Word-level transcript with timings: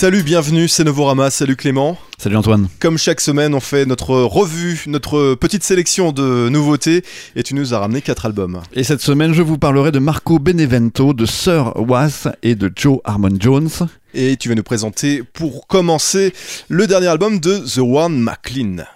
Salut, 0.00 0.22
bienvenue, 0.22 0.66
c'est 0.66 0.82
Novorama, 0.82 1.28
salut 1.28 1.56
Clément. 1.56 1.98
Salut 2.16 2.36
Antoine. 2.36 2.68
Comme 2.78 2.96
chaque 2.96 3.20
semaine, 3.20 3.52
on 3.54 3.60
fait 3.60 3.84
notre 3.84 4.14
revue, 4.14 4.84
notre 4.86 5.34
petite 5.34 5.62
sélection 5.62 6.10
de 6.10 6.48
nouveautés, 6.48 7.04
et 7.36 7.42
tu 7.42 7.54
nous 7.54 7.74
as 7.74 7.78
ramené 7.80 8.00
quatre 8.00 8.24
albums. 8.24 8.62
Et 8.72 8.82
cette 8.82 9.02
semaine, 9.02 9.34
je 9.34 9.42
vous 9.42 9.58
parlerai 9.58 9.92
de 9.92 9.98
Marco 9.98 10.38
Benevento, 10.38 11.12
de 11.12 11.26
Sir 11.26 11.74
Was 11.76 12.28
et 12.42 12.54
de 12.54 12.72
Joe 12.74 13.00
Harmon 13.04 13.36
Jones. 13.38 13.68
Et 14.14 14.38
tu 14.38 14.48
vas 14.48 14.54
nous 14.54 14.62
présenter, 14.62 15.22
pour 15.22 15.66
commencer, 15.66 16.32
le 16.70 16.86
dernier 16.86 17.08
album 17.08 17.38
de 17.38 17.58
The 17.58 17.80
One 17.80 18.22
McLean. 18.22 18.86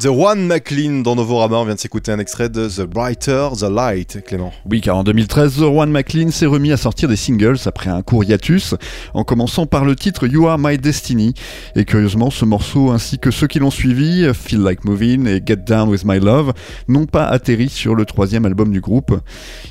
The 0.00 0.06
One 0.06 0.46
McLean 0.46 1.02
dans 1.02 1.14
Novorama, 1.14 1.58
on 1.58 1.66
vient 1.66 1.74
de 1.74 1.78
s'écouter 1.78 2.10
un 2.10 2.18
extrait 2.18 2.48
de 2.48 2.66
The 2.68 2.86
Brighter 2.86 3.48
the 3.54 3.64
Light, 3.64 4.24
Clément. 4.24 4.50
Oui, 4.64 4.80
car 4.80 4.96
en 4.96 5.04
2013, 5.04 5.56
The 5.56 5.64
One 5.64 5.90
McLean 5.90 6.30
s'est 6.30 6.46
remis 6.46 6.72
à 6.72 6.78
sortir 6.78 7.06
des 7.06 7.16
singles 7.16 7.58
après 7.66 7.90
un 7.90 8.00
court 8.00 8.24
hiatus, 8.24 8.74
en 9.12 9.24
commençant 9.24 9.66
par 9.66 9.84
le 9.84 9.94
titre 9.94 10.26
You 10.26 10.46
Are 10.46 10.56
My 10.58 10.78
Destiny. 10.78 11.34
Et 11.76 11.84
curieusement, 11.84 12.30
ce 12.30 12.46
morceau 12.46 12.92
ainsi 12.92 13.18
que 13.18 13.30
ceux 13.30 13.46
qui 13.46 13.58
l'ont 13.58 13.70
suivi, 13.70 14.26
Feel 14.32 14.62
Like 14.62 14.86
Moving 14.86 15.26
et 15.26 15.42
Get 15.44 15.56
Down 15.56 15.90
With 15.90 16.06
My 16.06 16.18
Love, 16.18 16.54
n'ont 16.88 17.04
pas 17.04 17.26
atterri 17.26 17.68
sur 17.68 17.94
le 17.94 18.06
troisième 18.06 18.46
album 18.46 18.72
du 18.72 18.80
groupe. 18.80 19.20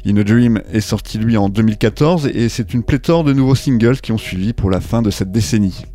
In 0.05 0.15
a 0.17 0.23
Dream 0.23 0.61
est 0.71 0.81
sorti 0.81 1.17
lui 1.17 1.37
en 1.37 1.49
2014 1.49 2.27
et 2.27 2.49
c'est 2.49 2.75
une 2.75 2.83
pléthore 2.83 3.23
de 3.23 3.33
nouveaux 3.33 3.55
singles 3.55 3.99
qui 3.99 4.11
ont 4.11 4.19
suivi 4.19 4.53
pour 4.53 4.69
la 4.69 4.79
fin 4.79 5.01
de 5.01 5.09
cette 5.09 5.31
décennie. 5.31 5.85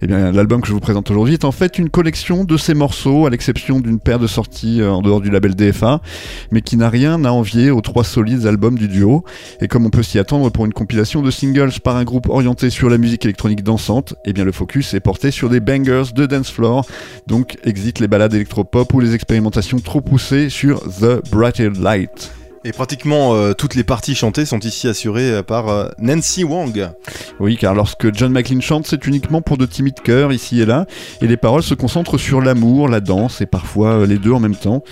Eh 0.00 0.06
bien, 0.06 0.32
l'album 0.32 0.60
que 0.60 0.68
je 0.68 0.72
vous 0.72 0.80
présente 0.80 1.10
aujourd'hui 1.10 1.34
est 1.34 1.44
en 1.44 1.52
fait 1.52 1.78
une 1.78 1.90
collection 1.90 2.44
de 2.44 2.56
ces 2.56 2.74
morceaux, 2.74 3.26
à 3.26 3.30
l'exception 3.30 3.80
d'une 3.80 4.00
paire 4.00 4.18
de 4.18 4.26
sorties 4.26 4.80
euh, 4.80 4.90
en 4.90 5.02
dehors 5.02 5.20
du 5.20 5.30
label 5.30 5.54
DFA, 5.54 6.00
mais 6.50 6.60
qui 6.60 6.76
n'a 6.76 6.88
rien 6.88 7.24
à 7.24 7.30
envier 7.30 7.70
aux 7.70 7.80
trois 7.80 8.04
solides 8.04 8.46
albums 8.46 8.78
du 8.78 8.88
duo. 8.88 9.24
Et 9.60 9.68
comme 9.68 9.86
on 9.86 9.90
peut 9.90 10.02
s'y 10.02 10.18
attendre 10.18 10.50
pour 10.50 10.66
une 10.66 10.72
compilation 10.72 11.22
de 11.22 11.30
singles 11.30 11.80
par 11.82 11.96
un 11.96 12.04
groupe 12.04 12.28
orienté 12.28 12.70
sur 12.70 12.88
la 12.88 12.98
musique 12.98 13.24
électronique 13.24 13.62
dansante, 13.62 14.14
eh 14.24 14.32
le 14.32 14.52
focus 14.52 14.94
est 14.94 15.00
porté 15.00 15.30
sur 15.30 15.48
des 15.48 15.60
bangers 15.60 16.12
de 16.14 16.26
dance 16.26 16.50
floor, 16.50 16.84
donc 17.26 17.58
exit 17.64 18.00
les 18.00 18.08
balades 18.08 18.34
électropop 18.34 18.92
ou 18.92 19.00
les 19.00 19.14
expérimentations 19.14 19.78
trop 19.78 20.00
poussées 20.00 20.48
sur 20.48 20.80
The 20.80 21.30
Brighter 21.30 21.70
Light. 21.80 22.41
Et 22.64 22.70
pratiquement 22.70 23.34
euh, 23.34 23.54
toutes 23.54 23.74
les 23.74 23.82
parties 23.82 24.14
chantées 24.14 24.44
sont 24.44 24.60
ici 24.60 24.86
assurées 24.86 25.32
euh, 25.32 25.42
par 25.42 25.68
euh, 25.68 25.88
Nancy 25.98 26.44
Wang. 26.44 26.90
Oui, 27.40 27.56
car 27.56 27.74
lorsque 27.74 28.14
John 28.14 28.30
McLean 28.30 28.60
chante, 28.60 28.86
c'est 28.86 29.04
uniquement 29.04 29.42
pour 29.42 29.56
de 29.56 29.66
timides 29.66 30.00
chœurs 30.00 30.32
ici 30.32 30.60
et 30.60 30.66
là, 30.66 30.86
et 31.20 31.26
les 31.26 31.36
paroles 31.36 31.64
se 31.64 31.74
concentrent 31.74 32.18
sur 32.18 32.40
l'amour, 32.40 32.88
la 32.88 33.00
danse 33.00 33.40
et 33.40 33.46
parfois 33.46 34.06
les 34.06 34.16
deux 34.16 34.30
en 34.30 34.38
même 34.38 34.54
temps. 34.54 34.84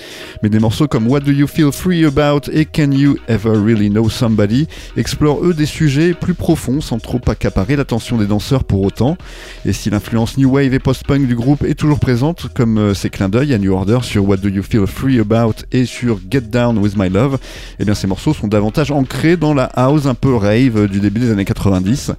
Mais 0.42 0.48
des 0.48 0.58
morceaux 0.58 0.88
comme 0.88 1.06
What 1.06 1.20
Do 1.20 1.30
You 1.30 1.46
Feel 1.46 1.70
Free 1.70 2.04
About 2.04 2.50
et 2.50 2.64
Can 2.64 2.90
You 2.90 3.18
Ever 3.28 3.50
Really 3.50 3.88
Know 3.88 4.08
Somebody 4.08 4.66
explorent 4.96 5.44
eux 5.44 5.54
des 5.54 5.66
sujets 5.66 6.12
plus 6.12 6.34
profonds 6.34 6.80
sans 6.80 6.98
trop 6.98 7.20
accaparer 7.28 7.76
l'attention 7.76 8.16
des 8.16 8.26
danseurs 8.26 8.64
pour 8.64 8.82
autant. 8.82 9.16
Et 9.64 9.72
si 9.72 9.90
l'influence 9.90 10.36
New 10.38 10.50
Wave 10.50 10.74
et 10.74 10.80
post-punk 10.80 11.28
du 11.28 11.36
groupe 11.36 11.62
est 11.62 11.74
toujours 11.74 12.00
présente, 12.00 12.48
comme 12.52 12.96
ces 12.96 13.10
clins 13.10 13.28
d'œil 13.28 13.54
à 13.54 13.58
New 13.58 13.72
Order 13.72 13.98
sur 14.02 14.28
What 14.28 14.38
Do 14.38 14.48
You 14.48 14.64
Feel 14.64 14.88
Free 14.88 15.20
About 15.20 15.54
et 15.70 15.84
sur 15.84 16.18
Get 16.28 16.40
Down 16.40 16.78
With 16.78 16.96
My 16.96 17.08
Love, 17.08 17.38
eh 17.78 17.84
bien 17.84 17.94
ces 17.94 18.06
morceaux 18.06 18.34
sont 18.34 18.48
davantage 18.48 18.90
ancrés 18.90 19.36
dans 19.36 19.54
la 19.54 19.64
house 19.64 20.06
un 20.06 20.14
peu 20.14 20.34
rave 20.34 20.86
du 20.88 21.00
début 21.00 21.20
des 21.20 21.30
années 21.30 21.44
90, 21.44 22.12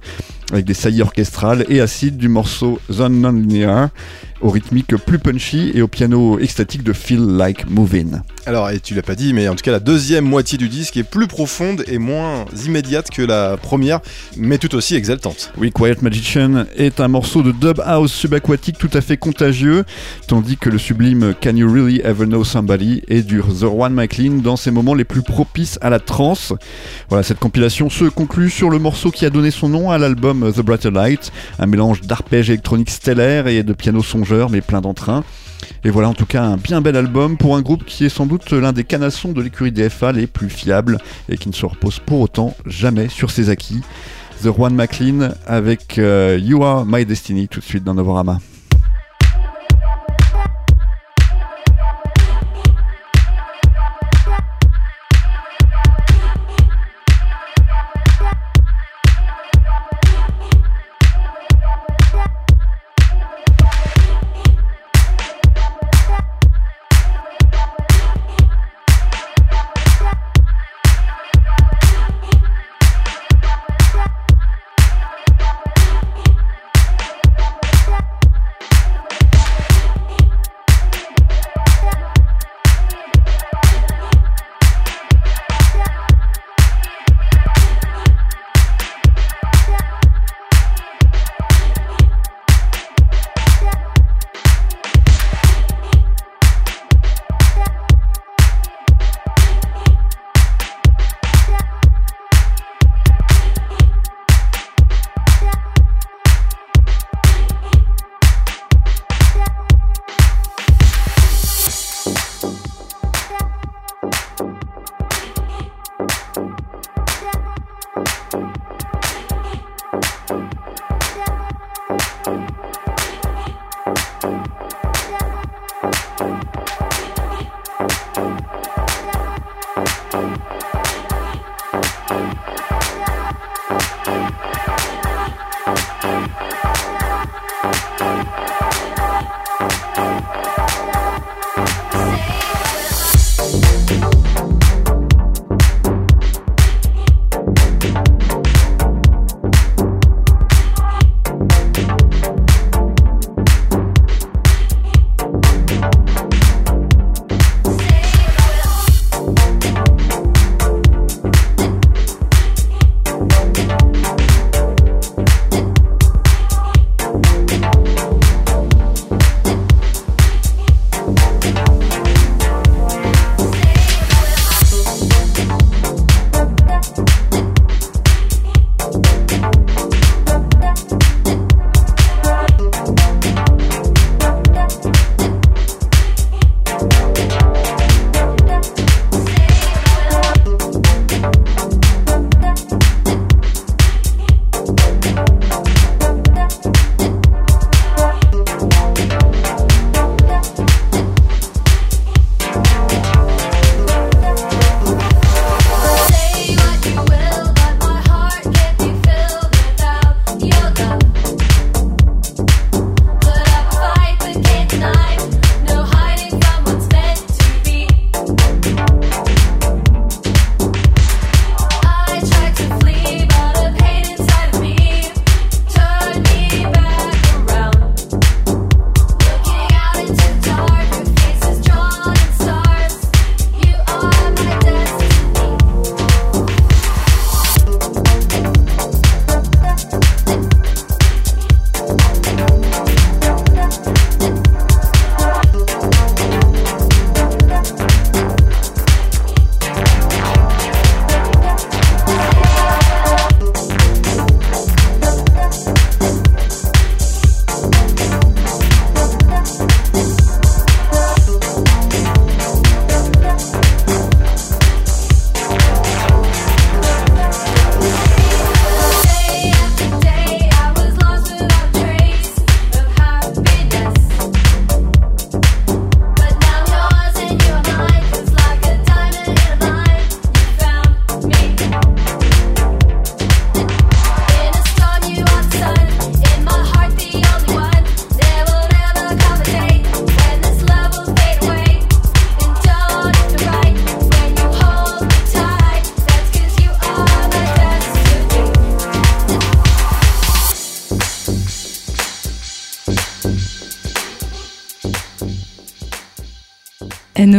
avec 0.52 0.66
des 0.66 0.74
saillies 0.74 1.02
orchestrales 1.02 1.64
et 1.68 1.80
acides 1.80 2.16
du 2.16 2.28
morceau 2.28 2.78
Zone 2.90 3.20
Non-Linear 3.20 3.88
au 4.42 4.50
rythmique 4.50 4.96
plus 4.96 5.18
punchy 5.18 5.70
et 5.74 5.82
au 5.82 5.88
piano 5.88 6.38
extatique 6.38 6.82
de 6.82 6.92
Feel 6.92 7.20
Like 7.20 7.70
Moving. 7.70 8.18
Alors, 8.44 8.70
et 8.70 8.80
tu 8.80 8.94
l'as 8.94 9.02
pas 9.02 9.14
dit, 9.14 9.32
mais 9.32 9.46
en 9.46 9.54
tout 9.54 9.62
cas, 9.62 9.70
la 9.70 9.78
deuxième 9.78 10.24
moitié 10.24 10.58
du 10.58 10.68
disque 10.68 10.96
est 10.96 11.04
plus 11.04 11.28
profonde 11.28 11.84
et 11.86 11.98
moins 11.98 12.44
immédiate 12.66 13.08
que 13.10 13.22
la 13.22 13.56
première, 13.56 14.00
mais 14.36 14.58
tout 14.58 14.74
aussi 14.74 14.96
exaltante. 14.96 15.52
Oui, 15.58 15.70
Quiet 15.70 15.98
Magician 16.02 16.64
est 16.76 16.98
un 16.98 17.06
morceau 17.06 17.42
de 17.42 17.52
dub 17.52 17.80
house 17.84 18.12
subaquatique 18.12 18.78
tout 18.78 18.90
à 18.94 19.00
fait 19.00 19.16
contagieux, 19.16 19.84
tandis 20.26 20.56
que 20.56 20.70
le 20.70 20.78
sublime 20.78 21.34
Can 21.40 21.54
You 21.54 21.72
Really 21.72 22.00
Ever 22.02 22.26
Know 22.26 22.42
Somebody 22.42 23.02
est 23.06 23.22
du 23.22 23.40
The 23.40 23.64
One 23.64 23.94
McLean 23.94 24.38
dans 24.42 24.56
ses 24.56 24.72
moments 24.72 24.94
les 24.94 25.04
plus 25.04 25.22
propices 25.22 25.78
à 25.82 25.88
la 25.88 26.00
trance. 26.00 26.52
Voilà, 27.08 27.22
cette 27.22 27.38
compilation 27.38 27.90
se 27.90 28.06
conclut 28.06 28.50
sur 28.50 28.70
le 28.70 28.80
morceau 28.80 29.12
qui 29.12 29.24
a 29.24 29.30
donné 29.30 29.52
son 29.52 29.68
nom 29.68 29.92
à 29.92 29.98
l'album 29.98 30.41
The 30.50 30.60
Brighter 30.60 30.90
Light, 30.90 31.30
un 31.58 31.66
mélange 31.66 32.00
d'arpèges 32.00 32.50
électroniques 32.50 32.90
stellaires 32.90 33.46
et 33.46 33.62
de 33.62 33.72
pianos 33.72 34.02
songeurs 34.02 34.50
mais 34.50 34.60
plein 34.60 34.80
d'entrain. 34.80 35.24
Et 35.84 35.90
voilà 35.90 36.08
en 36.08 36.14
tout 36.14 36.26
cas 36.26 36.42
un 36.42 36.56
bien 36.56 36.80
bel 36.80 36.96
album 36.96 37.36
pour 37.36 37.56
un 37.56 37.62
groupe 37.62 37.84
qui 37.84 38.04
est 38.04 38.08
sans 38.08 38.26
doute 38.26 38.50
l'un 38.50 38.72
des 38.72 38.84
canassons 38.84 39.32
de 39.32 39.40
l'écurie 39.40 39.72
DFA 39.72 40.12
les 40.12 40.26
plus 40.26 40.50
fiables 40.50 40.98
et 41.28 41.36
qui 41.36 41.48
ne 41.48 41.54
se 41.54 41.66
repose 41.66 42.00
pour 42.00 42.20
autant 42.20 42.56
jamais 42.66 43.08
sur 43.08 43.30
ses 43.30 43.50
acquis. 43.50 43.80
The 44.42 44.48
Juan 44.52 44.74
McLean 44.74 45.34
avec 45.46 45.98
euh, 45.98 46.38
You 46.40 46.64
Are 46.64 46.84
My 46.84 47.04
Destiny 47.04 47.46
tout 47.46 47.60
de 47.60 47.64
suite 47.64 47.84
dans 47.84 47.94
Novorama. 47.94 48.38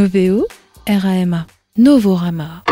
N-O-V-O-R-A-M-A. 0.04 1.48
Novorama. 1.78 2.64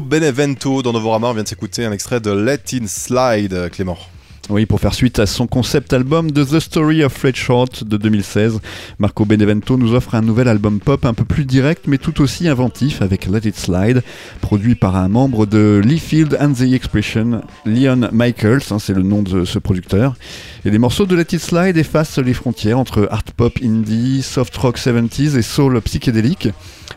Benevento 0.00 0.82
dans 0.82 0.92
Novorama, 0.92 1.28
on 1.28 1.32
vient 1.32 1.42
de 1.42 1.48
s'écouter 1.48 1.84
un 1.84 1.92
extrait 1.92 2.20
de 2.20 2.30
Let 2.30 2.60
It 2.72 2.88
Slide, 2.88 3.52
euh, 3.52 3.68
Clément. 3.68 3.98
Oui, 4.48 4.64
pour 4.64 4.78
faire 4.78 4.94
suite 4.94 5.18
à 5.18 5.26
son 5.26 5.48
concept 5.48 5.92
album 5.92 6.30
de 6.30 6.44
The 6.44 6.60
Story 6.60 7.02
of 7.02 7.12
Fred 7.12 7.34
Short 7.34 7.82
de 7.82 7.96
2016, 7.96 8.60
Marco 9.00 9.24
Benevento 9.24 9.76
nous 9.76 9.92
offre 9.92 10.14
un 10.14 10.22
nouvel 10.22 10.46
album 10.46 10.78
pop 10.78 11.04
un 11.04 11.14
peu 11.14 11.24
plus 11.24 11.44
direct 11.44 11.88
mais 11.88 11.98
tout 11.98 12.20
aussi 12.22 12.46
inventif 12.46 13.02
avec 13.02 13.26
Let 13.26 13.48
It 13.48 13.56
Slide, 13.56 14.04
produit 14.40 14.76
par 14.76 14.94
un 14.94 15.08
membre 15.08 15.46
de 15.46 15.82
Lee 15.84 15.98
Field 15.98 16.38
and 16.40 16.52
the 16.52 16.72
Expression, 16.72 17.42
Leon 17.64 18.08
Michaels, 18.12 18.62
hein, 18.70 18.78
c'est 18.78 18.94
le 18.94 19.02
nom 19.02 19.22
de 19.22 19.44
ce 19.44 19.58
producteur. 19.58 20.14
Et 20.64 20.70
les 20.70 20.78
morceaux 20.78 21.06
de 21.06 21.16
Let 21.16 21.26
It 21.32 21.40
Slide 21.40 21.76
effacent 21.76 22.18
les 22.18 22.34
frontières 22.34 22.78
entre 22.78 23.08
art 23.10 23.24
pop 23.36 23.58
indie, 23.64 24.22
soft 24.22 24.56
rock 24.58 24.78
70s 24.78 25.36
et 25.36 25.42
soul 25.42 25.80
psychédélique. 25.80 26.50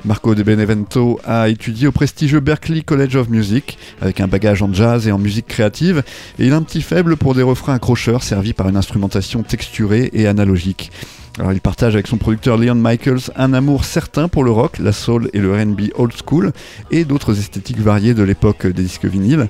Marco 0.06 0.34
de 0.34 0.44
Benevento 0.44 1.20
a 1.25 1.50
étudié 1.50 1.88
au 1.88 1.91
prestigieux 1.91 2.39
Berklee 2.39 2.84
College 2.84 3.15
of 3.18 3.29
Music 3.29 3.77
avec 4.01 4.22
un 4.22 4.27
bagage 4.27 4.62
en 4.62 4.72
jazz 4.72 5.08
et 5.08 5.12
en 5.12 5.18
musique 5.18 5.48
créative 5.48 6.03
et 6.38 6.46
il 6.46 6.53
a 6.53 6.56
un 6.56 6.62
petit 6.62 6.82
faible 6.82 7.18
pour 7.18 7.36
des 7.36 7.38
refrains 7.43 7.75
accrocheurs 7.75 8.24
servis 8.24 8.53
par 8.53 8.69
une 8.69 8.77
instrumentation 8.77 9.43
texturée 9.43 10.10
et 10.13 10.27
analogique. 10.27 10.91
Alors 11.38 11.53
il 11.53 11.62
partage 11.62 11.93
avec 11.93 12.08
son 12.08 12.17
producteur 12.17 12.58
Leon 12.58 12.75
Michaels 12.75 13.31
un 13.36 13.53
amour 13.53 13.86
certain 13.86 14.27
pour 14.27 14.43
le 14.43 14.51
rock, 14.51 14.77
la 14.79 14.91
soul 14.91 15.29
et 15.34 15.39
le 15.39 15.53
R&B 15.53 15.91
old 15.96 16.12
school 16.13 16.51
et 16.91 17.05
d'autres 17.05 17.38
esthétiques 17.39 17.79
variées 17.79 18.13
de 18.13 18.24
l'époque 18.24 18.67
des 18.67 18.84
disques 18.84 19.05
vinyles. 19.05 19.48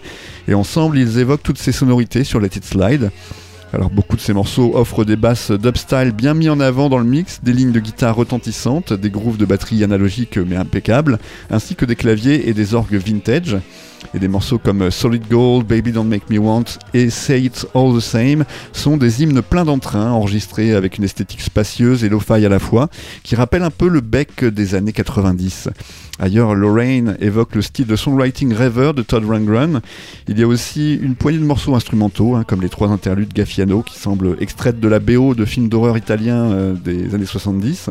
Et 0.48 0.54
ensemble 0.54 1.00
ils 1.00 1.18
évoquent 1.18 1.42
toutes 1.42 1.58
ces 1.58 1.72
sonorités 1.72 2.24
sur 2.24 2.40
Let 2.40 2.58
It 2.58 2.66
Slide. 2.66 3.12
Alors 3.74 3.90
beaucoup 3.90 4.16
de 4.16 4.22
ces 4.22 4.34
morceaux 4.34 4.72
offrent 4.76 5.06
des 5.06 5.16
basses 5.16 5.52
dubstyle 5.52 6.12
bien 6.12 6.34
mis 6.34 6.50
en 6.50 6.60
avant 6.60 6.90
dans 6.90 6.98
le 6.98 7.06
mix, 7.06 7.40
des 7.44 7.54
lignes 7.54 7.72
de 7.72 7.80
guitare 7.80 8.16
retentissantes, 8.16 8.94
des 8.94 9.10
grooves 9.10 9.38
de 9.38 9.46
batterie 9.46 9.84
analogiques 9.84 10.38
mais 10.38 10.56
impeccables, 10.56 11.20
ainsi 11.52 11.76
que 11.76 11.86
des 11.86 11.96
claviers 11.96 12.50
et 12.50 12.54
des 12.54 12.74
orgues 12.74 12.96
vintage. 12.96 13.58
Et 14.14 14.20
des 14.20 14.28
morceaux 14.28 14.58
comme 14.58 14.90
Solid 14.92 15.28
Gold, 15.30 15.68
Baby 15.68 15.92
Don't 15.92 16.06
Make 16.06 16.30
Me 16.30 16.40
Want 16.40 16.66
et 16.94 17.10
Say 17.10 17.42
It's 17.44 17.68
All 17.76 17.96
the 17.96 18.00
Same 18.00 18.44
sont 18.74 18.98
des 18.98 19.22
hymnes 19.22 19.42
pleins 19.42 19.66
d'entrain, 19.66 20.12
enregistrés 20.12 20.74
avec 20.74 20.98
une 20.98 21.04
esthétique 21.04 21.42
spacieuse 21.42 22.04
et 22.04 22.10
lo-fi 22.10 22.46
à 22.46 22.50
la 22.50 22.60
fois, 22.60 22.90
qui 23.24 23.36
rappellent 23.36 23.64
un 23.64 23.72
peu 23.72 23.88
le 23.88 24.02
bec 24.02 24.44
des 24.44 24.76
années 24.76 24.94
90. 24.94 25.70
Ailleurs, 26.20 26.54
Lorraine 26.54 27.18
évoque 27.22 27.56
le 27.56 27.62
style 27.62 27.86
de 27.86 27.96
songwriting 27.96 28.54
rêveur 28.54 28.94
de 28.94 29.02
Todd 29.02 29.24
Rundgren. 29.26 29.82
Il 30.28 30.38
y 30.38 30.44
a 30.44 30.48
aussi 30.48 30.96
une 30.96 31.16
poignée 31.16 31.40
de 31.40 31.46
morceaux 31.46 31.76
instrumentaux, 31.76 32.36
hein, 32.36 32.44
comme 32.46 32.62
les 32.62 32.70
trois 32.70 32.90
interludes 32.90 33.34
Gaffiano, 33.34 33.84
qui 33.84 33.98
semblent 33.98 34.36
extraites 34.42 34.80
de 34.80 34.88
la 34.88 35.00
BO 35.00 35.34
de 35.34 35.46
films 35.46 35.70
d'horreur 35.70 35.98
italiens 35.98 36.52
euh, 36.52 36.74
des 36.74 37.16
années 37.16 37.26
70. 37.26 37.90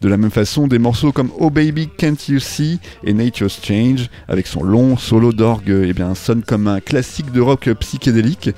De 0.00 0.08
la 0.08 0.16
même 0.16 0.30
façon, 0.30 0.68
des 0.68 0.78
morceaux 0.78 1.10
comme 1.10 1.30
Oh 1.40 1.50
Baby 1.50 1.88
Can't 1.88 2.28
You 2.28 2.38
See 2.38 2.78
et 3.02 3.12
Nature's 3.12 3.58
Change, 3.60 4.10
avec 4.28 4.46
son 4.46 4.62
long 4.62 4.96
solo 4.96 5.32
d'orgue, 5.32 5.74
eh 5.84 5.92
bien, 5.92 6.14
sonnent 6.14 6.44
comme 6.44 6.68
un 6.68 6.78
classique 6.78 7.32
de 7.32 7.40
rock 7.40 7.68
psychédélique. 7.80 8.50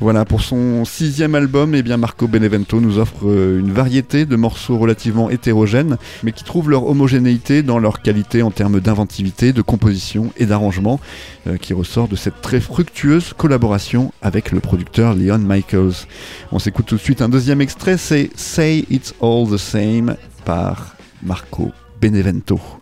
Voilà, 0.00 0.24
pour 0.24 0.42
son 0.42 0.84
sixième 0.84 1.36
album, 1.36 1.76
eh 1.76 1.84
bien, 1.84 1.98
Marco 1.98 2.26
Benevento 2.26 2.80
nous 2.80 2.98
offre 2.98 3.28
euh, 3.28 3.60
une 3.60 3.70
variété 3.70 4.26
de 4.26 4.34
morceaux 4.34 4.76
relativement 4.76 5.30
hétérogènes, 5.30 5.98
mais 6.24 6.32
qui 6.32 6.42
trouvent 6.42 6.68
leur 6.68 6.88
homogénéité 6.88 7.62
dans 7.62 7.78
leur 7.78 8.02
qualité 8.02 8.42
en 8.42 8.50
termes 8.50 8.80
d'inventivité, 8.80 9.52
de 9.52 9.62
composition 9.62 10.32
et 10.36 10.46
d'arrangement, 10.46 10.98
euh, 11.46 11.58
qui 11.58 11.74
ressort 11.74 12.08
de 12.08 12.16
cette 12.16 12.40
très 12.40 12.58
fructueuse 12.58 13.34
collaboration 13.36 14.12
avec 14.20 14.50
le 14.50 14.58
producteur 14.58 15.14
Leon 15.14 15.38
Michaels. 15.38 16.08
On 16.50 16.58
s'écoute 16.58 16.86
tout 16.86 16.96
de 16.96 17.00
suite 17.00 17.22
un 17.22 17.28
deuxième 17.28 17.60
extrait, 17.60 17.96
c'est 17.96 18.30
Say 18.34 18.84
It's 18.90 19.14
All 19.22 19.46
the 19.48 19.58
Same 19.58 20.16
par 20.44 20.96
Marco 21.22 21.72
Benevento. 22.00 22.81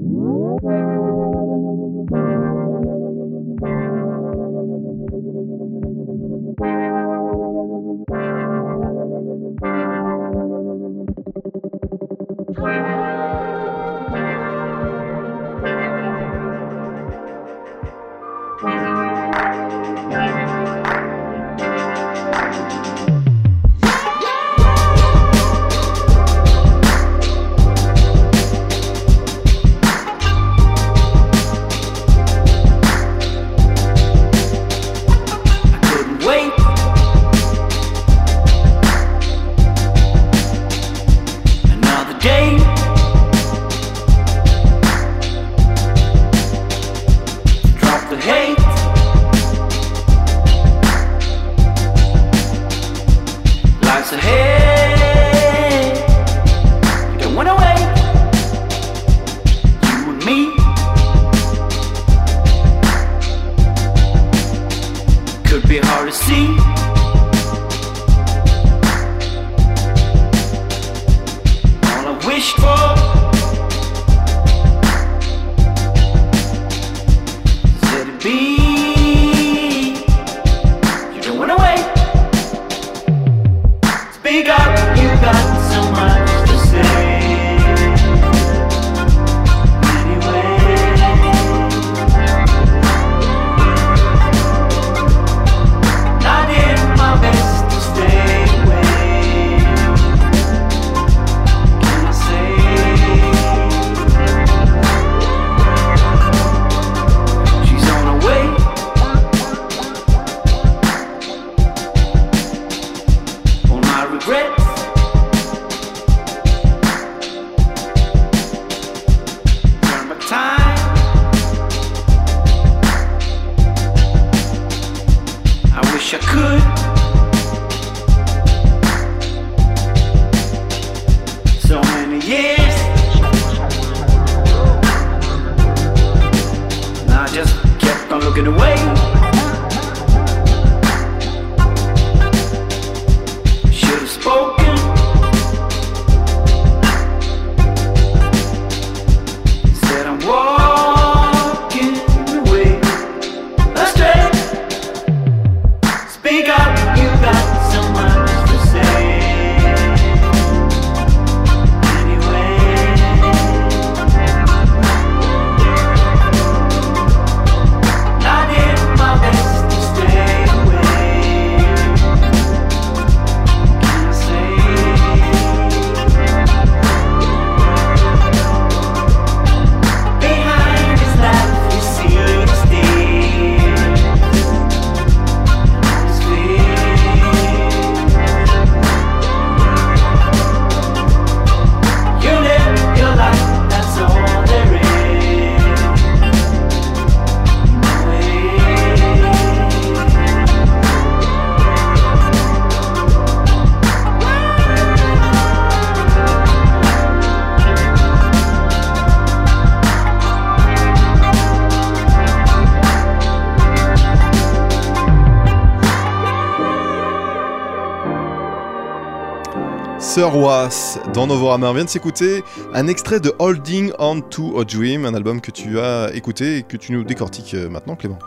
Sir 220.13 220.35
Was 220.35 220.99
dans 221.13 221.25
Novorama. 221.25 221.69
On 221.69 221.73
vient 221.73 221.85
de 221.85 221.89
s'écouter 221.89 222.43
un 222.73 222.87
extrait 222.89 223.21
de 223.21 223.31
Holding 223.39 223.93
On 223.97 224.19
to 224.19 224.59
a 224.59 224.65
Dream, 224.65 225.05
un 225.05 225.13
album 225.13 225.39
que 225.39 225.51
tu 225.51 225.79
as 225.79 226.13
écouté 226.13 226.57
et 226.57 226.63
que 226.63 226.75
tu 226.75 226.91
nous 226.91 227.05
décortiques 227.05 227.53
euh, 227.53 227.69
maintenant, 227.69 227.95
Clément. 227.95 228.19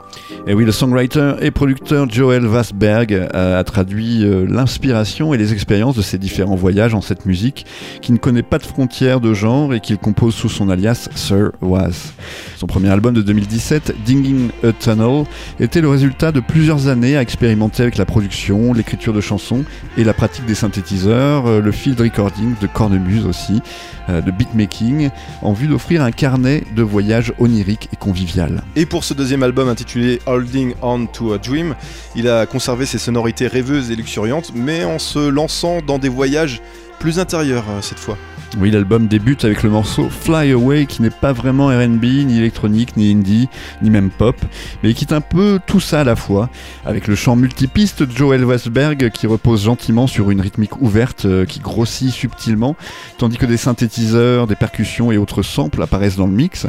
Et 0.47 0.55
oui, 0.55 0.65
le 0.65 0.73
songwriter 0.73 1.35
et 1.43 1.51
producteur 1.51 2.09
Joel 2.09 2.47
Vassberg 2.47 3.29
a, 3.35 3.63
traduit 3.65 4.25
euh, 4.25 4.47
l'inspiration 4.49 5.35
et 5.35 5.37
les 5.37 5.53
expériences 5.53 5.95
de 5.95 6.01
ses 6.01 6.17
différents 6.17 6.55
voyages 6.55 6.95
en 6.95 7.03
cette 7.03 7.27
musique 7.27 7.67
qui 8.01 8.13
ne 8.13 8.17
connaît 8.17 8.43
pas 8.43 8.57
de 8.57 8.65
frontières 8.65 9.21
de 9.21 9.35
genre 9.35 9.75
et 9.75 9.81
qu'il 9.81 9.99
compose 9.99 10.35
sous 10.35 10.49
son 10.49 10.71
alias 10.71 11.11
Sir 11.15 11.53
Was. 11.61 12.15
Son 12.57 12.67
premier 12.67 12.89
album 12.89 13.13
de 13.13 13.21
2017, 13.21 13.95
Dinging 14.07 14.49
a 14.63 14.73
Tunnel, 14.73 15.25
était 15.61 15.83
le 15.83 15.91
résultat 15.91 16.33
de 16.33 16.41
plusieurs 16.41 16.89
années 16.89 17.19
à 17.19 17.21
expérimenter 17.21 17.83
avec 17.83 17.99
la 17.99 18.07
production, 18.07 18.73
l'écriture 18.73 19.13
de 19.13 19.21
chansons 19.21 19.65
et 19.99 20.05
la 20.05 20.15
pratique 20.15 20.47
des 20.47 20.55
synthétiseurs, 20.55 21.47
euh, 21.47 21.61
field 21.75 22.01
recording 22.01 22.55
de 22.61 22.67
cornemuse 22.67 23.27
aussi, 23.27 23.61
euh, 24.09 24.21
de 24.21 24.31
beatmaking, 24.31 25.11
en 25.43 25.53
vue 25.53 25.67
d'offrir 25.67 26.03
un 26.03 26.11
carnet 26.11 26.65
de 26.75 26.83
voyage 26.83 27.33
onirique 27.39 27.89
et 27.93 27.97
convivial. 27.97 28.63
Et 28.77 28.87
pour 28.87 29.05
ce 29.05 29.15
deuxième 29.15 29.43
album 29.43 29.69
intitulé 29.69 30.21
Holding 30.27 30.75
On 30.83 31.07
to 31.07 31.33
a 31.33 31.39
Dream, 31.39 31.75
il 32.15 32.29
a 32.29 32.47
conservé 32.47 32.87
ses 32.87 32.99
sonorités 32.99 33.47
rêveuses 33.47 33.91
et 33.91 33.97
luxuriantes, 33.97 34.53
mais 34.55 34.85
en 34.85 34.99
se 34.99 35.29
lançant 35.29 35.81
dans 35.83 35.99
des 35.99 36.09
voyages 36.09 36.63
plus 36.99 37.19
intérieurs 37.19 37.65
euh, 37.69 37.83
cette 37.83 37.99
fois. 37.99 38.17
Oui, 38.61 38.71
l'album 38.71 39.09
débute 39.09 39.45
avec 39.45 39.65
le 39.65 39.71
morceau 39.71 40.09
Fly 40.09 40.53
Away 40.53 40.87
qui 40.87 41.03
n'est 41.03 41.11
pas 41.11 41.33
vraiment 41.33 41.67
RB, 41.67 42.05
ni 42.05 42.39
électronique, 42.39 42.97
ni 42.97 43.11
indie, 43.11 43.49
ni 43.83 43.91
même 43.91 44.11
pop, 44.11 44.37
mais 44.83 44.95
qui 44.95 45.05
est 45.05 45.13
un 45.13 45.21
peu 45.21 45.59
tout 45.67 45.81
ça 45.81 46.03
à 46.03 46.05
la 46.05 46.15
fois, 46.15 46.49
avec 46.85 47.09
le 47.09 47.17
chant 47.17 47.35
multipiste 47.35 48.05
de 48.05 48.17
Joel 48.17 48.45
Westberg 48.45 49.11
qui 49.11 49.27
repose 49.27 49.65
gentiment 49.65 50.07
sur 50.07 50.31
une 50.31 50.41
rythmique 50.41 50.81
ouverte 50.81 51.25
euh, 51.25 51.47
qui 51.47 51.59
grossit 51.59 52.11
subtilement, 52.11 52.77
tandis 53.19 53.39
que 53.39 53.47
des 53.47 53.57
synthétiseurs, 53.57 54.47
des 54.47 54.57
percussions 54.57 55.11
et 55.11 55.17
autres 55.17 55.43
samples 55.43 55.83
apparaissent 55.83 56.17
dans 56.17 56.29
le 56.29 56.33
mix. 56.33 56.67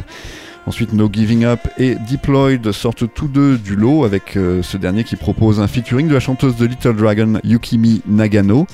Ensuite, 0.66 0.92
No 0.92 1.08
Giving 1.12 1.44
Up 1.44 1.60
et 1.78 1.94
Deployed 2.10 2.72
sortent 2.72 3.14
tous 3.14 3.28
deux 3.28 3.58
du 3.58 3.76
lot, 3.76 4.04
avec 4.04 4.36
euh, 4.36 4.60
ce 4.64 4.76
dernier 4.76 5.04
qui 5.04 5.14
propose 5.14 5.60
un 5.60 5.68
featuring 5.68 6.08
de 6.08 6.14
la 6.14 6.20
chanteuse 6.20 6.56
de 6.56 6.66
Little 6.66 6.96
Dragon 6.96 7.34
Yukimi 7.44 8.02
Nagano. 8.08 8.66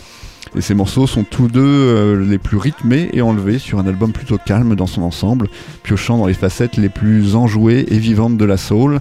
Et 0.55 0.61
ces 0.61 0.75
morceaux 0.75 1.07
sont 1.07 1.25
tous 1.25 1.49
deux 1.49 1.63
euh, 1.63 2.27
les 2.29 2.37
plus 2.37 2.59
rythmés 2.59 3.09
et 3.15 3.23
enlevés 3.23 3.59
sur 3.59 3.79
un 3.79 3.87
album 3.87 4.13
plutôt 4.13 4.37
calme 4.37 4.75
dans 4.75 4.87
son 4.87 5.01
ensemble, 5.03 5.49
piochant 5.83 6.19
dans 6.19 6.27
les 6.27 6.35
facettes 6.35 6.77
les 6.77 6.91
plus 6.91 7.35
enjouées 7.37 7.87
et 7.89 7.99
vivantes 7.99 8.37
de 8.37 8.45
la 8.45 8.59
soul, 8.59 9.01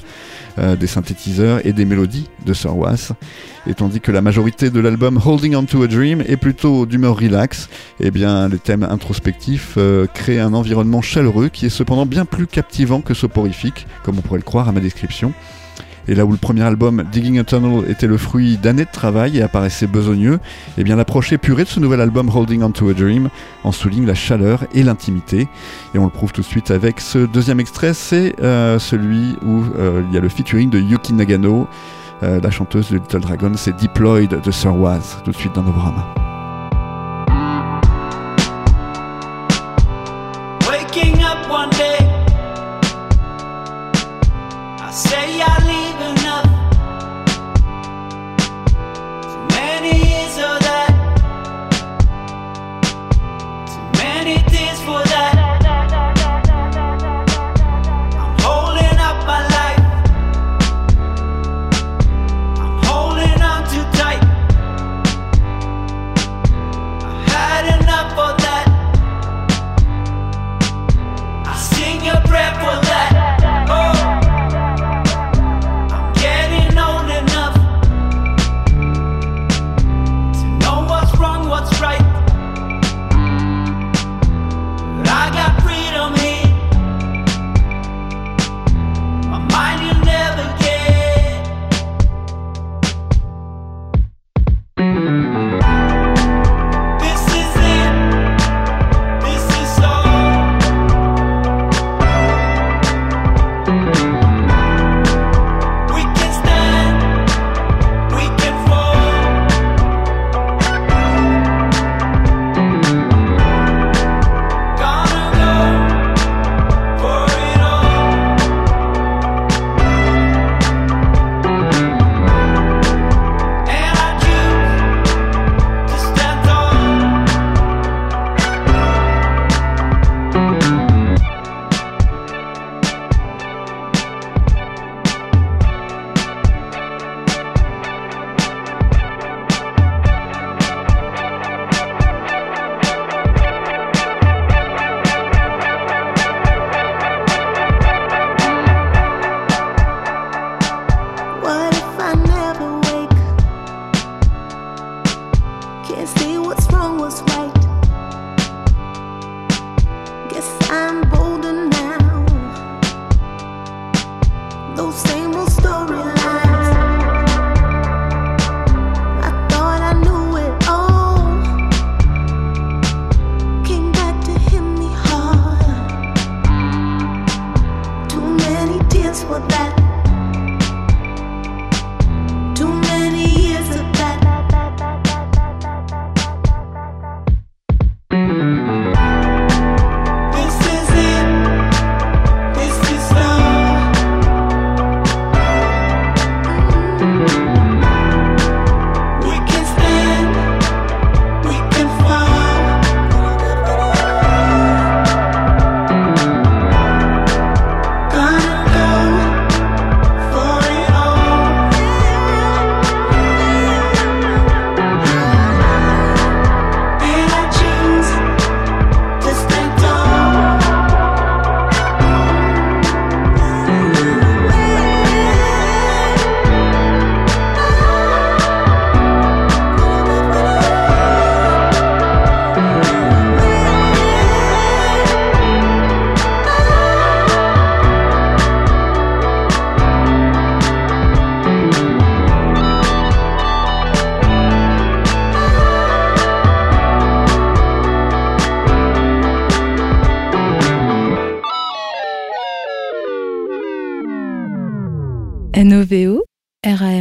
euh, 0.60 0.78
des 0.78 0.88
synthétiseurs 0.88 1.66
et 1.66 1.74
des 1.74 1.84
mélodies 1.84 2.30
de 2.46 2.54
Sir 2.54 2.78
Was. 2.78 3.12
Et 3.68 3.74
tandis 3.74 4.00
que 4.00 4.14
la 4.14 4.22
majorité 4.22 4.70
de 4.70 4.80
l'album 4.80 5.20
Holding 5.24 5.56
On 5.56 5.66
to 5.66 5.84
a 5.84 5.88
Dream 5.88 6.24
est 6.26 6.38
plutôt 6.38 6.86
d'humeur 6.86 7.20
relax, 7.20 7.70
eh 8.00 8.12
bien 8.12 8.48
les 8.48 8.60
thèmes 8.60 8.84
introspectifs 8.84 9.74
euh, 9.78 10.08
créent 10.08 10.40
un 10.40 10.54
environnement 10.54 11.02
chaleureux 11.02 11.50
qui 11.50 11.66
est 11.66 11.70
cependant 11.70 12.06
bien 12.06 12.24
plus 12.24 12.48
captivant 12.48 13.02
que 13.02 13.14
soporifique, 13.14 13.88
comme 14.04 14.18
on 14.18 14.22
pourrait 14.22 14.40
le 14.40 14.46
croire 14.46 14.70
à 14.70 14.72
ma 14.72 14.80
description. 14.80 15.34
Et 16.08 16.16
là 16.16 16.26
où 16.26 16.32
le 16.32 16.38
premier 16.38 16.64
album, 16.64 17.04
Digging 17.12 17.40
a 17.40 17.44
Tunnel, 17.44 17.90
était 17.90 18.08
le 18.08 18.18
fruit 18.18 18.58
d'années 18.58 18.86
de 18.86 18.92
travail 18.92 19.38
et 19.38 19.42
apparaissait 19.42 19.88
besogneux, 19.88 20.40
eh 20.78 20.84
bien 20.84 20.96
l'approche 20.96 21.32
épurée 21.32 21.64
de 21.64 21.70
ce 21.70 21.80
nouvel 21.80 22.02
album 22.02 22.30
Holding 22.30 22.64
On 22.64 22.72
to 22.72 22.90
a 22.90 22.94
Dream 22.94 23.30
en 23.64 23.72
souligne 23.72 24.06
la 24.06 24.16
chaleur 24.16 24.66
et 24.74 24.84
l'intimité. 24.84 25.48
Et 25.94 26.00
on 26.00 26.06
le 26.06 26.12
prouve 26.12 26.32
tout 26.32 26.42
de 26.42 26.46
suite 26.46 26.72
avec 26.72 27.00
ce 27.00 27.20
deuxième 27.20 27.60
extrait, 27.60 27.94
c'est 27.94 28.36
euh, 28.42 28.80
celui 28.80 29.36
où 29.46 29.64
euh, 29.78 30.02
il 30.10 30.14
y 30.14 30.18
a 30.18 30.22
le 30.22 30.30
featuring 30.30 30.70
de 30.70 30.80
Yuki 30.80 31.14
Nagano, 31.14 31.68
euh, 32.24 32.40
la 32.42 32.52
chanteuse 32.52 32.90
de 32.90 32.98
Little 32.98 33.22
Dragon, 33.22 33.52
c'est 33.56 33.76
Deployed 33.80 34.42
de 34.42 34.52
Sir 34.52 34.76
Was, 34.76 35.22
tout 35.24 35.32
de 35.32 35.36
suite 35.36 35.54
dans 35.54 35.64
Novorama. 35.64 36.31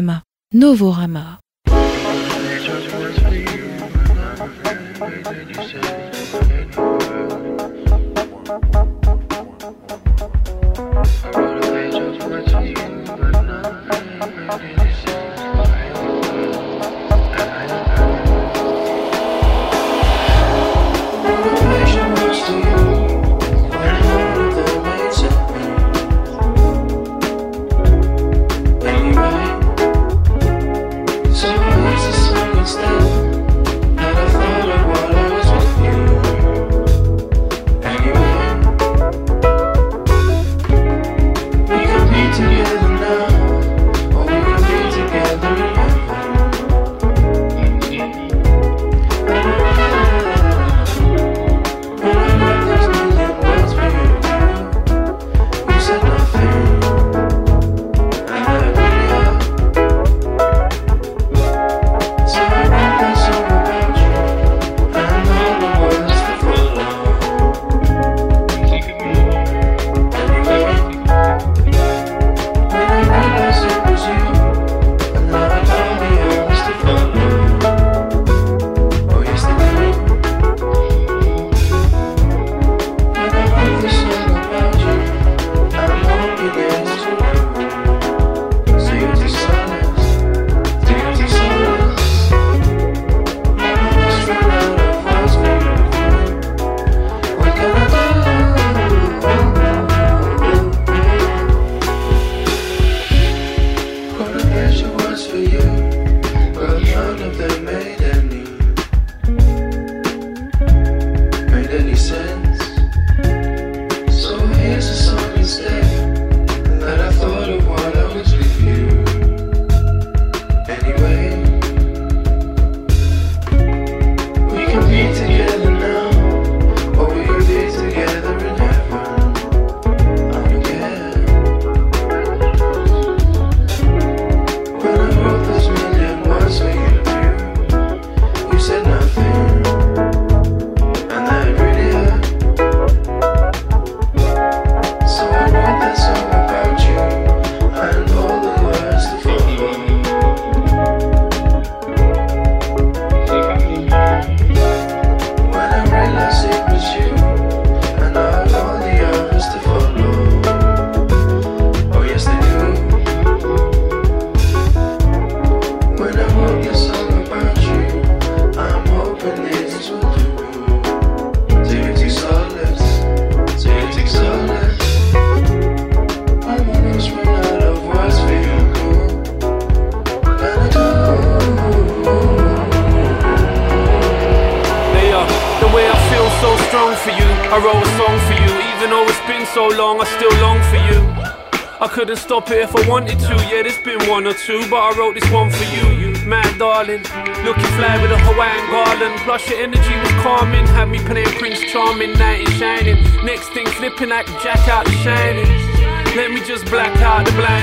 RAMA 0.01 0.23
Novorama 0.55 1.39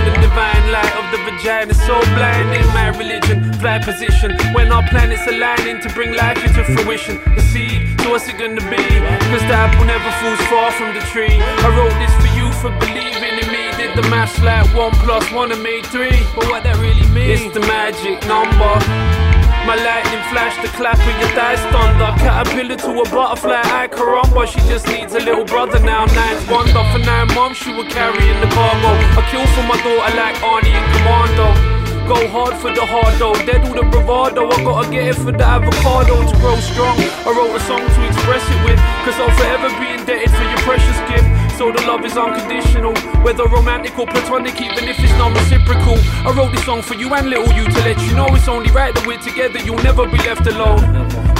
the 0.05 0.13
divine 0.21 0.65
light 0.71 0.93
of 0.99 1.05
the 1.11 1.19
vagina. 1.25 1.73
So 1.73 1.99
blinding, 2.15 2.67
my 2.73 2.89
religion, 2.97 3.53
fly 3.59 3.79
position. 3.79 4.37
When 4.53 4.71
our 4.71 4.85
planets 4.89 5.25
aligning 5.27 5.81
to 5.81 5.89
bring 5.93 6.13
life 6.13 6.39
into 6.43 6.63
fruition. 6.63 7.19
The 7.35 7.41
seed, 7.41 7.99
so 8.01 8.11
what's 8.11 8.27
it 8.27 8.37
gonna 8.37 8.63
be? 8.69 8.83
Cause 9.31 9.45
the 9.49 9.55
apple 9.55 9.85
never 9.85 10.11
falls 10.19 10.41
far 10.51 10.71
from 10.71 10.93
the 10.93 11.03
tree. 11.11 11.37
I 11.39 11.67
wrote 11.75 11.95
this 12.01 12.13
for 12.21 12.31
you 12.37 12.47
for 12.61 12.71
believing 12.79 13.35
in 13.41 13.47
me. 13.51 13.63
Did 13.77 13.95
the 13.95 14.07
maths 14.09 14.41
like 14.41 14.67
one 14.75 14.91
plus 15.03 15.31
one 15.31 15.51
and 15.51 15.61
made 15.61 15.85
three. 15.85 16.19
But 16.35 16.45
what 16.49 16.63
that 16.63 16.77
really 16.77 17.07
means? 17.13 17.41
It's 17.41 17.53
the 17.53 17.61
magic 17.61 18.19
number. 18.27 19.16
My 19.67 19.75
lightning 19.75 20.23
flash, 20.31 20.55
the 20.63 20.71
clap 20.79 20.95
of 20.95 21.15
your 21.19 21.27
dice 21.35 21.59
thunder. 21.75 22.07
Caterpillar 22.23 22.79
to 22.87 23.03
a 23.03 23.05
butterfly, 23.11 23.59
I 23.67 23.91
caramba. 23.91 24.47
She 24.47 24.63
just 24.71 24.87
needs 24.87 25.11
a 25.13 25.19
little 25.19 25.43
brother 25.43 25.77
now. 25.83 26.05
Ninth 26.05 26.49
wonder 26.49 26.87
for 26.87 27.03
nine 27.03 27.27
months, 27.35 27.59
she 27.59 27.75
was 27.75 27.83
carrying 27.91 28.39
the 28.39 28.47
cargo. 28.47 28.95
I 29.19 29.27
kill 29.27 29.43
for 29.51 29.67
my 29.67 29.75
daughter 29.83 30.15
like 30.15 30.39
Arnie 30.39 30.71
and 30.71 30.87
Commando. 30.95 31.51
Go 32.07 32.15
hard 32.31 32.55
for 32.63 32.71
the 32.71 32.85
hard 32.87 33.11
though, 33.19 33.35
dead 33.43 33.67
all 33.67 33.75
the 33.75 33.83
bravado. 33.91 34.47
I 34.47 34.63
gotta 34.63 34.87
get 34.89 35.11
it 35.11 35.19
for 35.19 35.35
the 35.35 35.43
avocado 35.43 36.15
to 36.15 36.35
grow 36.39 36.55
strong. 36.63 36.95
I 37.27 37.35
wrote 37.35 37.51
a 37.51 37.59
song 37.67 37.83
to 37.83 37.99
express 38.07 38.47
it 38.47 38.59
with, 38.63 38.79
cause 39.03 39.19
I'll 39.19 39.35
forever 39.35 39.67
be 39.83 39.91
indebted 39.99 40.31
for 40.31 40.47
your 40.47 40.63
precious 40.63 40.95
gift. 41.11 41.26
So 41.57 41.71
the 41.71 41.81
love 41.87 42.05
is 42.05 42.15
unconditional, 42.15 42.93
whether 43.23 43.45
romantic 43.45 43.97
or 43.97 44.05
platonic, 44.05 44.61
even 44.61 44.87
if 44.87 44.99
it's 44.99 45.11
non 45.17 45.33
reciprocal. 45.33 45.97
I 46.21 46.31
wrote 46.37 46.51
this 46.51 46.63
song 46.63 46.83
for 46.83 46.93
you 46.93 47.11
and 47.15 47.31
little 47.31 47.51
you 47.51 47.65
to 47.65 47.79
let 47.79 47.99
you 47.99 48.13
know 48.13 48.27
it's 48.29 48.47
only 48.47 48.69
right 48.69 48.93
that 48.93 49.07
we're 49.07 49.17
together, 49.17 49.57
you'll 49.65 49.81
never 49.81 50.05
be 50.05 50.19
left 50.19 50.45
alone. 50.45 50.79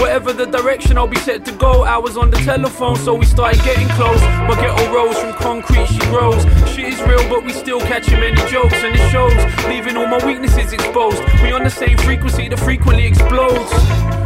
Whatever 0.01 0.33
the 0.33 0.47
direction 0.47 0.97
I'll 0.97 1.05
be 1.05 1.19
set 1.19 1.45
to 1.45 1.51
go, 1.51 1.83
I 1.83 1.99
was 1.99 2.17
on 2.17 2.31
the 2.31 2.37
telephone, 2.37 2.95
so 2.95 3.13
we 3.13 3.27
started 3.27 3.63
getting 3.63 3.87
close. 3.89 4.19
My 4.49 4.55
ghetto 4.59 4.91
rose 4.91 5.19
from 5.19 5.33
concrete, 5.33 5.85
she 5.85 5.99
grows. 6.09 6.41
Shit 6.73 6.93
is 6.93 7.01
real, 7.03 7.21
but 7.29 7.45
we 7.45 7.53
still 7.53 7.79
catching 7.81 8.19
many 8.19 8.41
jokes, 8.49 8.73
and 8.73 8.95
it 8.95 9.11
shows, 9.11 9.37
leaving 9.67 9.97
all 9.97 10.07
my 10.07 10.25
weaknesses 10.25 10.73
exposed. 10.73 11.21
We 11.43 11.51
on 11.51 11.63
the 11.63 11.69
same 11.69 11.95
frequency 11.99 12.49
that 12.49 12.59
frequently 12.59 13.05
explodes. 13.05 13.69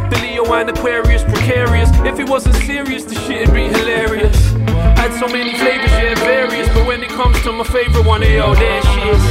The 0.08 0.18
Leo 0.22 0.50
and 0.54 0.70
Aquarius, 0.70 1.22
precarious. 1.24 1.90
If 1.96 2.18
it 2.18 2.30
wasn't 2.30 2.54
serious, 2.54 3.04
the 3.04 3.14
shit'd 3.14 3.52
be 3.52 3.68
hilarious. 3.68 4.71
Had 5.02 5.18
so 5.18 5.26
many 5.26 5.52
flavors, 5.58 5.90
yeah, 5.98 6.14
various, 6.22 6.68
but 6.68 6.86
when 6.86 7.02
it 7.02 7.10
comes 7.10 7.34
to 7.42 7.50
my 7.50 7.64
favorite 7.64 8.06
one, 8.06 8.22
oh, 8.22 8.54
there 8.54 8.82
she 8.82 9.00
is. 9.10 9.22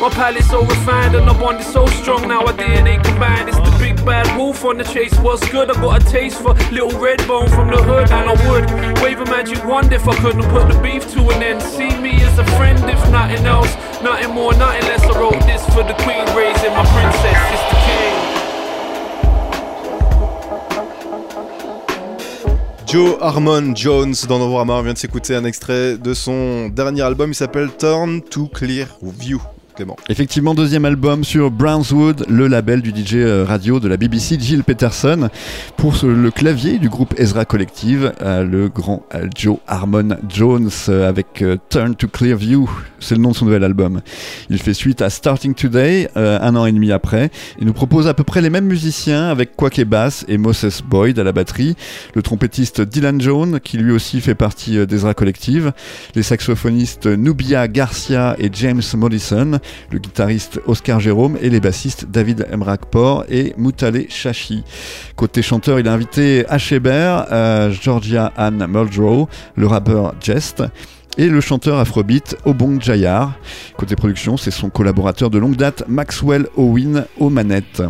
My 0.00 0.08
palate's 0.08 0.48
so 0.48 0.62
refined 0.62 1.16
and 1.16 1.26
the 1.26 1.34
bond 1.34 1.58
is 1.58 1.66
so 1.66 1.84
strong 1.86 2.28
now 2.28 2.46
our 2.46 2.52
DNA 2.52 3.02
combined. 3.02 3.48
It's 3.48 3.58
the 3.58 3.76
big 3.80 3.96
bad 4.06 4.38
wolf 4.38 4.64
on 4.64 4.78
the 4.78 4.84
chase. 4.84 5.12
What's 5.18 5.42
good? 5.50 5.68
I 5.68 5.74
got 5.82 6.00
a 6.00 6.06
taste 6.06 6.40
for 6.40 6.54
little 6.70 6.96
red 7.00 7.18
bone 7.26 7.48
from 7.48 7.72
the 7.74 7.82
hood, 7.82 8.12
and 8.12 8.30
I 8.30 8.36
would 8.46 9.02
wave 9.02 9.18
a 9.18 9.24
magic 9.24 9.64
wand 9.64 9.92
if 9.92 10.06
I 10.06 10.14
couldn't 10.14 10.46
put 10.50 10.72
the 10.72 10.80
beef 10.80 11.10
to 11.10 11.28
an 11.30 11.42
end. 11.42 11.60
See 11.60 11.90
me 11.98 12.22
as 12.22 12.38
a 12.38 12.44
friend, 12.54 12.78
if 12.88 13.02
nothing 13.10 13.44
else, 13.46 13.74
nothing 14.00 14.30
more, 14.30 14.54
nothing 14.54 14.86
less. 14.86 15.02
I 15.02 15.18
wrote 15.18 15.42
this 15.42 15.66
for 15.74 15.82
the 15.82 15.94
queen, 16.06 16.22
raising 16.38 16.70
my 16.70 16.86
princess. 16.86 17.34
It's 17.50 17.66
the 17.66 17.78
king. 17.82 18.27
Joe 22.90 23.18
Harmon 23.20 23.74
Jones 23.76 24.14
dans 24.30 24.38
Novorama, 24.38 24.80
vient 24.80 24.94
de 24.94 24.98
s'écouter 24.98 25.34
un 25.34 25.44
extrait 25.44 25.98
de 25.98 26.14
son 26.14 26.70
dernier 26.70 27.02
album, 27.02 27.32
il 27.32 27.34
s'appelle 27.34 27.68
Turn 27.78 28.22
to 28.22 28.46
Clear 28.46 28.88
View. 29.02 29.42
Effectivement, 30.08 30.54
deuxième 30.54 30.84
album 30.84 31.22
sur 31.22 31.50
Brownswood, 31.50 32.26
le 32.28 32.48
label 32.48 32.82
du 32.82 32.90
DJ 32.90 33.14
euh, 33.16 33.44
radio 33.46 33.78
de 33.78 33.86
la 33.86 33.96
BBC, 33.96 34.36
Jill 34.40 34.64
Peterson, 34.64 35.28
pour 35.76 35.94
le 36.02 36.30
clavier 36.30 36.78
du 36.78 36.88
groupe 36.88 37.14
Ezra 37.16 37.44
Collective, 37.44 38.12
euh, 38.22 38.44
le 38.44 38.68
grand 38.68 39.04
euh, 39.14 39.28
Joe 39.36 39.58
Harmon 39.68 40.16
Jones 40.28 40.70
avec 40.88 41.44
Turn 41.68 41.94
to 41.94 42.08
Clearview, 42.08 42.68
c'est 42.98 43.14
le 43.14 43.20
nom 43.20 43.30
de 43.30 43.36
son 43.36 43.44
nouvel 43.44 43.62
album. 43.62 44.00
Il 44.50 44.58
fait 44.58 44.74
suite 44.74 45.00
à 45.00 45.10
Starting 45.10 45.54
Today, 45.54 46.08
un 46.16 46.56
an 46.56 46.66
et 46.66 46.72
demi 46.72 46.90
après, 46.90 47.30
et 47.60 47.64
nous 47.64 47.72
propose 47.72 48.08
à 48.08 48.14
peu 48.14 48.24
près 48.24 48.40
les 48.40 48.50
mêmes 48.50 48.66
musiciens 48.66 49.28
avec 49.28 49.54
Quack 49.54 49.80
Bass 49.84 50.24
et 50.28 50.38
Moses 50.38 50.82
Boyd 50.82 51.18
à 51.18 51.24
la 51.24 51.32
batterie, 51.32 51.76
le 52.14 52.22
trompettiste 52.22 52.80
Dylan 52.80 53.20
Jones 53.20 53.60
qui 53.60 53.78
lui 53.78 53.92
aussi 53.92 54.20
fait 54.20 54.34
partie 54.34 54.84
d'Ezra 54.86 55.14
Collective, 55.14 55.72
les 56.14 56.22
saxophonistes 56.22 57.06
Nubia 57.06 57.68
Garcia 57.68 58.34
et 58.38 58.50
James 58.52 58.82
Mollison, 58.96 59.60
le 59.90 59.98
guitariste 59.98 60.60
Oscar 60.66 61.00
Jérôme 61.00 61.38
et 61.40 61.50
les 61.50 61.60
bassistes 61.60 62.06
David 62.10 62.46
Emrakpor 62.52 63.24
et 63.28 63.54
Moutale 63.56 64.04
Chachi. 64.08 64.62
Côté 65.16 65.42
chanteur, 65.42 65.78
il 65.78 65.88
a 65.88 65.92
invité. 65.92 66.44
Hébert, 66.70 67.26
euh, 67.32 67.70
Georgia 67.70 68.32
Ann 68.36 68.66
Muldrow, 68.68 69.28
le 69.56 69.66
rappeur 69.66 70.14
Jest 70.20 70.62
et 71.16 71.28
le 71.28 71.40
chanteur 71.40 71.78
afrobeat 71.78 72.36
Obong 72.44 72.80
Jayar. 72.80 73.34
Côté 73.76 73.96
production, 73.96 74.36
c'est 74.36 74.50
son 74.50 74.70
collaborateur 74.70 75.30
de 75.30 75.38
longue 75.38 75.56
date 75.56 75.84
Maxwell 75.88 76.46
Owen 76.56 77.04
aux 77.18 77.30
manettes. 77.30 77.82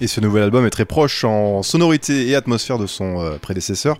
Et 0.00 0.08
ce 0.08 0.20
nouvel 0.20 0.42
album 0.42 0.66
est 0.66 0.70
très 0.70 0.84
proche 0.84 1.22
en 1.22 1.62
sonorité 1.62 2.26
et 2.26 2.34
atmosphère 2.34 2.76
de 2.76 2.88
son 2.88 3.20
euh, 3.20 3.38
prédécesseur, 3.40 3.98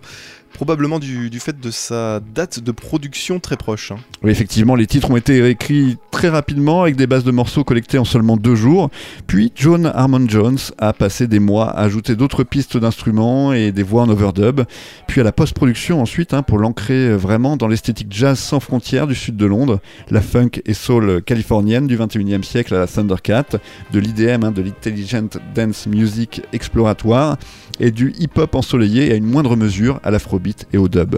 probablement 0.53 0.99
du, 0.99 1.29
du 1.29 1.39
fait 1.39 1.59
de 1.59 1.71
sa 1.71 2.19
date 2.19 2.59
de 2.59 2.71
production 2.71 3.39
très 3.39 3.57
proche. 3.57 3.91
hein. 3.91 3.97
Oui, 4.23 4.31
effectivement, 4.31 4.75
les 4.75 4.87
titres 4.87 5.09
ont 5.11 5.17
été 5.17 5.47
écrits 5.49 5.97
très 6.11 6.29
rapidement 6.29 6.83
avec 6.83 6.95
des 6.95 7.07
bases 7.07 7.23
de 7.23 7.31
morceaux 7.31 7.63
collectées 7.63 7.97
en 7.97 8.05
seulement 8.05 8.37
deux 8.37 8.55
jours. 8.55 8.89
Puis 9.27 9.51
John 9.55 9.91
Harmon 9.93 10.25
Jones 10.27 10.59
a 10.77 10.93
passé 10.93 11.27
des 11.27 11.39
mois 11.39 11.69
à 11.69 11.81
ajouter 11.83 12.15
d'autres 12.15 12.43
pistes 12.43 12.77
d'instruments 12.77 13.53
et 13.53 13.71
des 13.71 13.83
voix 13.83 14.03
en 14.03 14.09
overdub. 14.09 14.61
Puis 15.07 15.21
à 15.21 15.23
la 15.23 15.31
post-production 15.31 16.01
ensuite, 16.01 16.33
hein, 16.33 16.43
pour 16.43 16.59
l'ancrer 16.59 17.15
vraiment 17.15 17.57
dans 17.57 17.67
l'esthétique 17.67 18.07
jazz 18.11 18.39
sans 18.39 18.59
frontières 18.59 19.07
du 19.07 19.15
sud 19.15 19.35
de 19.35 19.45
Londres, 19.45 19.79
la 20.09 20.21
funk 20.21 20.61
et 20.65 20.73
soul 20.73 21.21
californienne 21.23 21.87
du 21.87 21.97
21e 21.97 22.43
siècle 22.43 22.75
à 22.75 22.79
la 22.79 22.87
Thundercat, 22.87 23.45
de 23.91 23.99
l'IDM, 23.99 24.43
hein, 24.45 24.51
de 24.51 24.61
l'Intelligent 24.61 25.27
Dance 25.55 25.87
Music 25.87 26.41
exploratoire, 26.53 27.37
et 27.79 27.91
du 27.91 28.13
hip-hop 28.19 28.55
ensoleillé 28.55 29.11
à 29.11 29.15
une 29.15 29.25
moindre 29.25 29.55
mesure 29.55 29.99
à 30.03 30.11
l'afrobeat 30.11 30.67
et 30.73 30.77
au 30.77 30.87
dub. 30.87 31.15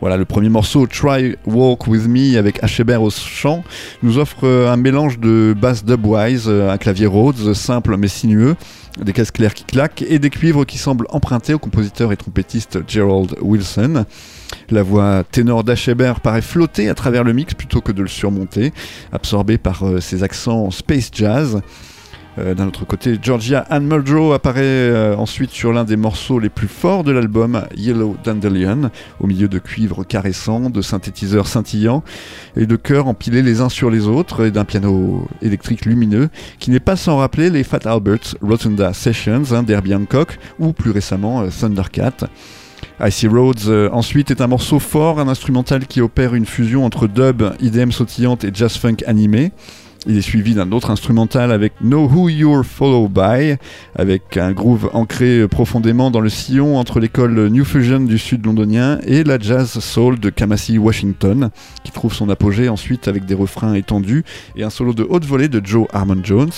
Voilà, 0.00 0.16
le 0.16 0.26
premier 0.26 0.50
morceau, 0.50 0.86
Try 0.86 1.36
Walk 1.46 1.86
With 1.86 2.06
Me, 2.06 2.36
avec 2.36 2.62
Acheber 2.62 2.96
au 2.96 3.10
chant, 3.10 3.64
nous 4.02 4.18
offre 4.18 4.44
euh, 4.44 4.70
un 4.70 4.76
mélange 4.76 5.18
de 5.18 5.54
bass 5.58 5.84
dubwise, 5.84 6.44
euh, 6.48 6.70
un 6.70 6.76
clavier 6.76 7.06
Rhodes 7.06 7.54
simple 7.54 7.96
mais 7.96 8.08
sinueux, 8.08 8.56
des 9.02 9.12
caisses 9.12 9.30
claires 9.30 9.54
qui 9.54 9.64
claquent 9.64 10.04
et 10.06 10.18
des 10.18 10.30
cuivres 10.30 10.66
qui 10.66 10.76
semblent 10.76 11.06
empruntés 11.10 11.54
au 11.54 11.58
compositeur 11.58 12.12
et 12.12 12.16
trompettiste 12.16 12.80
Gerald 12.86 13.34
Wilson. 13.40 14.04
La 14.70 14.82
voix 14.82 15.24
ténor 15.30 15.64
d'Acheber 15.64 16.14
paraît 16.22 16.42
flotter 16.42 16.88
à 16.88 16.94
travers 16.94 17.24
le 17.24 17.32
mix 17.32 17.54
plutôt 17.54 17.80
que 17.80 17.92
de 17.92 18.02
le 18.02 18.08
surmonter, 18.08 18.72
absorbée 19.12 19.58
par 19.58 19.86
euh, 19.86 20.00
ses 20.00 20.22
accents 20.22 20.70
space 20.70 21.10
jazz. 21.12 21.60
Euh, 22.38 22.54
D'un 22.54 22.68
autre 22.68 22.84
côté, 22.84 23.18
Georgia 23.20 23.64
Ann 23.70 23.86
Muldrow 23.86 24.32
apparaît 24.32 24.62
euh, 24.62 25.16
ensuite 25.16 25.50
sur 25.50 25.72
l'un 25.72 25.84
des 25.84 25.96
morceaux 25.96 26.38
les 26.38 26.48
plus 26.48 26.68
forts 26.68 27.02
de 27.02 27.12
l'album, 27.12 27.62
Yellow 27.76 28.16
Dandelion, 28.22 28.90
au 29.20 29.26
milieu 29.26 29.48
de 29.48 29.58
cuivres 29.58 30.06
caressants, 30.06 30.68
de 30.68 30.82
synthétiseurs 30.82 31.46
scintillants 31.46 32.02
et 32.56 32.66
de 32.66 32.76
chœurs 32.76 33.06
empilés 33.06 33.42
les 33.42 33.60
uns 33.60 33.68
sur 33.68 33.90
les 33.90 34.06
autres 34.06 34.46
et 34.46 34.50
d'un 34.50 34.64
piano 34.64 35.26
électrique 35.40 35.86
lumineux 35.86 36.28
qui 36.58 36.70
n'est 36.70 36.80
pas 36.80 36.96
sans 36.96 37.16
rappeler 37.16 37.48
les 37.48 37.64
Fat 37.64 37.80
Albert's 37.86 38.36
Rotunda 38.42 38.92
Sessions 38.92 39.52
hein, 39.52 39.62
d'Herbie 39.62 39.94
Hancock 39.94 40.38
ou 40.58 40.72
plus 40.72 40.90
récemment 40.90 41.42
euh, 41.42 41.48
Thundercat. 41.48 42.28
Icy 43.00 43.28
Roads 43.28 43.90
ensuite 43.92 44.30
est 44.30 44.40
un 44.40 44.46
morceau 44.46 44.78
fort, 44.78 45.18
un 45.20 45.28
instrumental 45.28 45.86
qui 45.86 46.00
opère 46.00 46.34
une 46.34 46.46
fusion 46.46 46.84
entre 46.84 47.06
dub, 47.06 47.42
IDM 47.60 47.90
sautillante 47.90 48.44
et 48.44 48.50
jazz 48.54 48.76
funk 48.76 48.96
animé. 49.06 49.52
Il 50.08 50.16
est 50.16 50.22
suivi 50.22 50.54
d'un 50.54 50.70
autre 50.70 50.90
instrumental 50.90 51.50
avec 51.50 51.72
Know 51.80 52.08
Who 52.08 52.28
You're 52.28 52.64
Followed 52.64 53.10
By, 53.10 53.56
avec 53.96 54.36
un 54.36 54.52
groove 54.52 54.88
ancré 54.92 55.48
profondément 55.48 56.12
dans 56.12 56.20
le 56.20 56.28
sillon 56.28 56.78
entre 56.78 57.00
l'école 57.00 57.48
New 57.48 57.64
Fusion 57.64 57.98
du 57.98 58.16
sud 58.16 58.46
londonien 58.46 59.00
et 59.04 59.24
la 59.24 59.36
jazz 59.36 59.80
soul 59.80 60.20
de 60.20 60.30
Kamasi 60.30 60.78
Washington, 60.78 61.50
qui 61.82 61.90
trouve 61.90 62.14
son 62.14 62.30
apogée 62.30 62.68
ensuite 62.68 63.08
avec 63.08 63.24
des 63.24 63.34
refrains 63.34 63.74
étendus 63.74 64.22
et 64.54 64.62
un 64.62 64.70
solo 64.70 64.94
de 64.94 65.02
haute 65.02 65.24
volée 65.24 65.48
de 65.48 65.60
Joe 65.64 65.88
Harmon 65.92 66.20
Jones. 66.22 66.52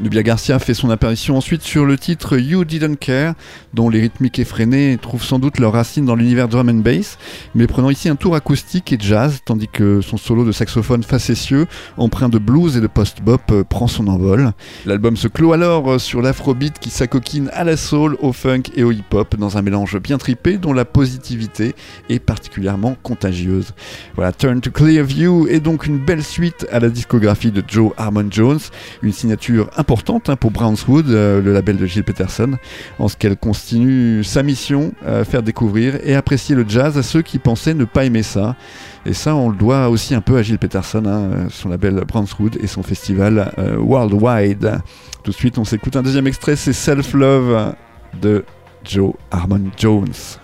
Nubia 0.00 0.22
Garcia 0.22 0.58
fait 0.58 0.72
son 0.72 0.88
apparition 0.88 1.36
ensuite 1.36 1.60
sur 1.60 1.84
le 1.84 1.98
titre 1.98 2.38
You 2.38 2.64
Didn't 2.64 2.96
Care, 2.96 3.34
dont 3.74 3.90
les 3.90 4.00
rythmiques 4.00 4.38
effrénées 4.38 4.96
trouvent 4.96 5.24
sans 5.24 5.38
doute 5.38 5.58
leurs 5.58 5.74
racines 5.74 6.06
dans 6.06 6.14
l'univers 6.14 6.48
drum 6.48 6.70
and 6.70 6.80
bass, 6.80 7.18
mais 7.54 7.66
prenant 7.66 7.90
ici 7.90 8.08
un 8.08 8.16
tour 8.16 8.34
acoustique 8.34 8.94
et 8.94 8.98
jazz, 8.98 9.40
tandis 9.44 9.68
que 9.68 10.00
son 10.00 10.16
solo 10.16 10.46
de 10.46 10.52
saxophone 10.52 11.02
facétieux, 11.02 11.66
empreint 11.98 12.30
de 12.30 12.38
blues 12.38 12.76
et 12.76 12.77
de 12.80 12.86
post-bop, 12.86 13.40
euh, 13.50 13.64
prend 13.64 13.86
son 13.86 14.08
envol. 14.08 14.52
L'album 14.86 15.16
se 15.16 15.28
clôt 15.28 15.52
alors 15.52 15.92
euh, 15.92 15.98
sur 15.98 16.22
l'afrobeat 16.22 16.78
qui 16.78 16.90
s'acoquine 16.90 17.50
à 17.52 17.64
la 17.64 17.76
soul, 17.76 18.16
au 18.20 18.32
funk 18.32 18.62
et 18.74 18.82
au 18.82 18.92
hip-hop 18.92 19.36
dans 19.36 19.56
un 19.56 19.62
mélange 19.62 19.98
bien 19.98 20.18
tripé 20.18 20.58
dont 20.58 20.72
la 20.72 20.84
positivité 20.84 21.74
est 22.08 22.18
particulièrement 22.18 22.96
contagieuse. 23.02 23.74
Voilà, 24.14 24.32
Turn 24.32 24.60
to 24.60 24.70
Clear 24.70 25.04
View 25.04 25.46
est 25.48 25.60
donc 25.60 25.86
une 25.86 25.98
belle 25.98 26.24
suite 26.24 26.66
à 26.70 26.80
la 26.80 26.88
discographie 26.88 27.50
de 27.50 27.62
Joe 27.66 27.92
Harmon 27.96 28.26
Jones, 28.30 28.60
une 29.02 29.12
signature 29.12 29.70
importante 29.76 30.28
hein, 30.28 30.36
pour 30.36 30.50
Brownswood, 30.50 31.08
euh, 31.08 31.40
le 31.40 31.52
label 31.52 31.76
de 31.76 31.86
Gilles 31.86 32.04
Peterson, 32.04 32.56
en 32.98 33.08
ce 33.08 33.16
qu'elle 33.16 33.36
continue 33.36 34.24
sa 34.24 34.42
mission, 34.42 34.92
euh, 35.06 35.24
faire 35.24 35.42
découvrir 35.42 35.98
et 36.04 36.14
apprécier 36.14 36.54
le 36.54 36.64
jazz 36.68 36.98
à 36.98 37.02
ceux 37.02 37.22
qui 37.22 37.38
pensaient 37.38 37.74
ne 37.74 37.84
pas 37.84 38.04
aimer 38.04 38.22
ça. 38.22 38.56
Et 39.08 39.14
ça, 39.14 39.34
on 39.34 39.48
le 39.48 39.56
doit 39.56 39.88
aussi 39.88 40.14
un 40.14 40.20
peu 40.20 40.36
à 40.36 40.42
Gilles 40.42 40.58
Peterson, 40.58 41.02
hein, 41.06 41.48
son 41.48 41.70
label 41.70 42.04
Brownswood 42.06 42.58
et 42.60 42.66
son 42.66 42.82
festival 42.82 43.54
euh, 43.58 43.78
Worldwide. 43.78 44.82
Tout 45.22 45.30
de 45.30 45.36
suite, 45.36 45.56
on 45.56 45.64
s'écoute 45.64 45.96
un 45.96 46.02
deuxième 46.02 46.26
extrait, 46.26 46.56
c'est 46.56 46.74
Self 46.74 47.14
Love 47.14 47.74
de 48.20 48.44
Joe 48.84 49.14
Harmon 49.30 49.62
Jones. 49.78 50.36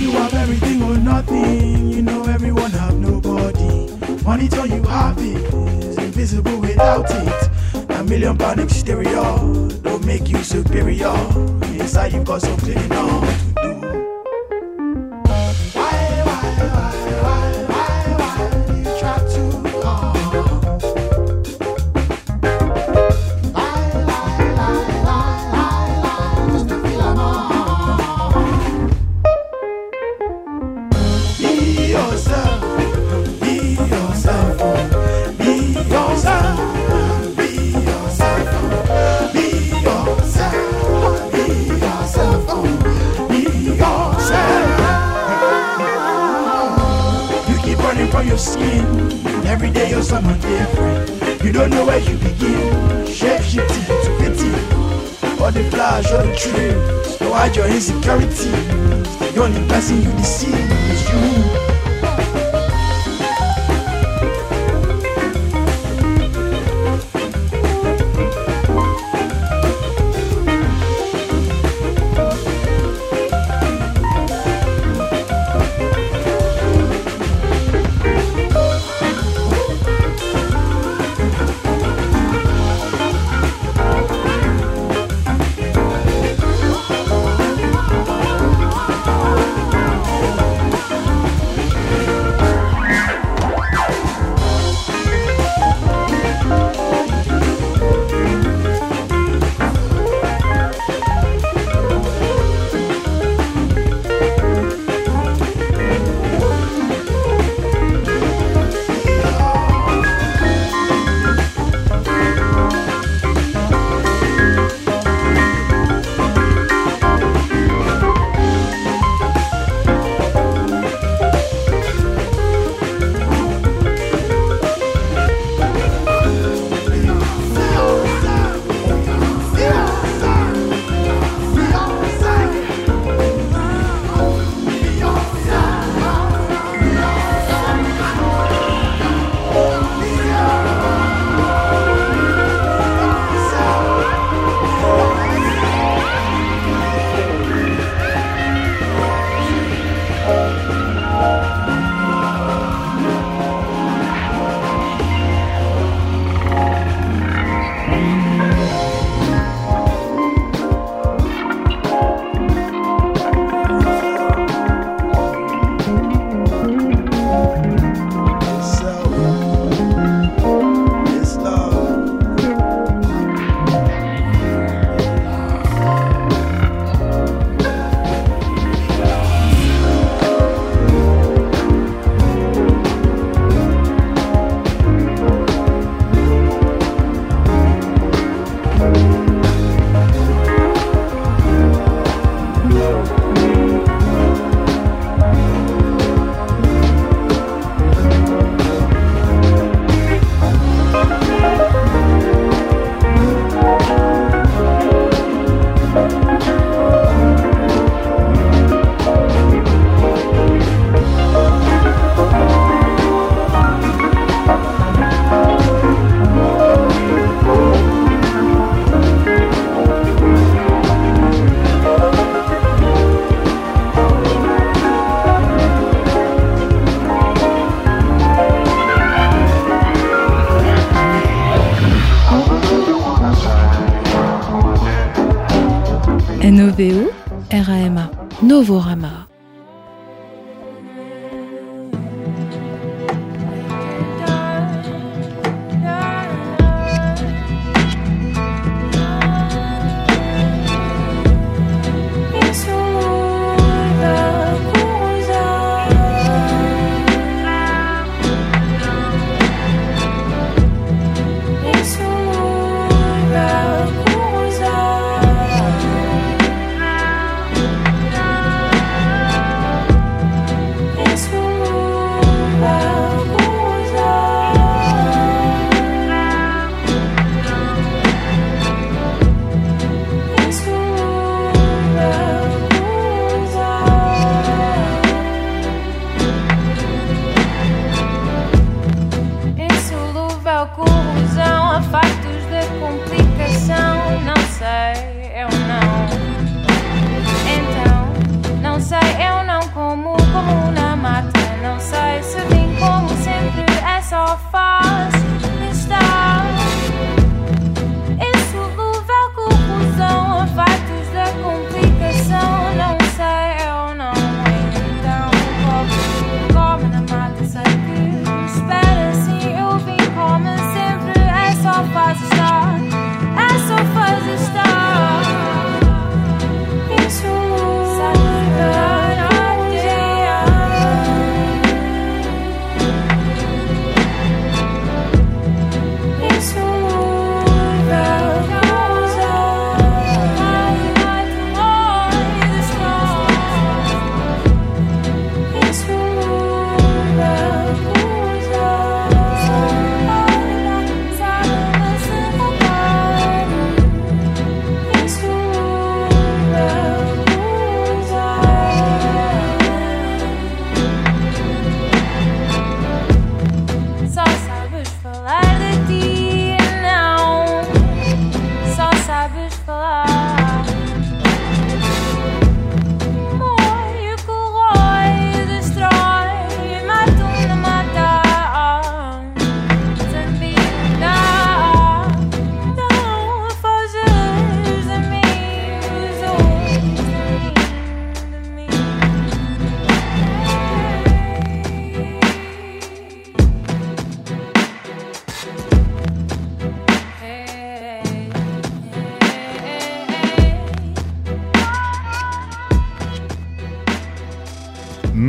You 0.00 0.12
have 0.12 0.34
everything 0.34 0.82
or 0.82 0.96
nothing. 0.96 1.88
You 1.88 2.02
know 2.02 2.22
everyone 2.32 2.70
have 2.70 2.94
nobody. 2.94 3.90
Money 4.24 4.48
till 4.48 4.66
you 4.66 4.84
have 4.84 5.18
it 5.18 5.52
is 5.82 5.98
invisible 5.98 6.60
without 6.60 7.10
it. 7.10 7.50
A 7.90 8.04
million 8.04 8.36
pound 8.36 8.60
exterior 8.60 9.34
don't 9.82 10.06
make 10.06 10.28
you 10.28 10.38
superior. 10.44 11.12
Inside 11.72 12.12
you've 12.12 12.24
got 12.24 12.42
some 12.42 12.56
cleaning 12.58 12.92
up 12.92 13.24
to 13.62 13.80
do. 13.80 13.95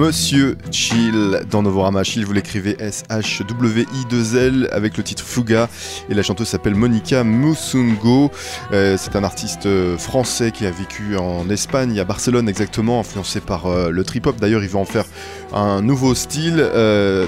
Monsieur 0.08 0.58
Chill 0.72 1.42
dans 1.52 1.62
Novorama. 1.62 2.02
Chill, 2.02 2.24
vous 2.26 2.32
l'écrivez 2.32 2.78
S-H-W-I-2-L 2.80 4.70
avec 4.72 4.96
le 4.96 5.04
titre 5.04 5.22
Fuga 5.22 5.68
et 6.10 6.14
la 6.14 6.24
chanteuse 6.24 6.48
s'appelle 6.48 6.76
Monica 6.76 7.26
Musungo. 7.26 8.32
Euh, 8.72 8.96
c'est 8.98 9.18
un 9.18 9.26
artiste 9.26 9.66
euh, 9.66 9.98
français 9.98 10.52
qui 10.52 10.66
a 10.66 10.72
vécu 10.72 11.18
en 11.18 11.50
Espagne, 11.50 12.00
à 12.00 12.06
Barcelone 12.06 12.48
exactement, 12.48 13.02
influencé 13.02 13.42
par 13.42 13.66
euh, 13.66 13.90
le 13.90 14.06
trip-hop. 14.06 14.38
D'ailleurs, 14.40 14.64
il 14.64 14.70
va 14.70 14.80
en 14.80 14.86
faire 14.86 15.04
un 15.52 15.82
nouveau 15.82 16.16
style 16.16 16.66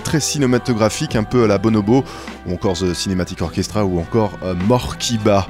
très 0.04 0.22
cinématographique, 0.22 1.18
un 1.18 1.24
peu 1.24 1.44
à 1.44 1.48
la 1.48 1.58
Bonobo, 1.58 2.06
ou 2.48 2.54
encore 2.54 2.78
The 2.78 2.94
Cinematic 2.94 3.42
Orchestra, 3.42 3.84
ou 3.84 4.00
encore 4.00 4.38
Morkiba. 4.68 5.48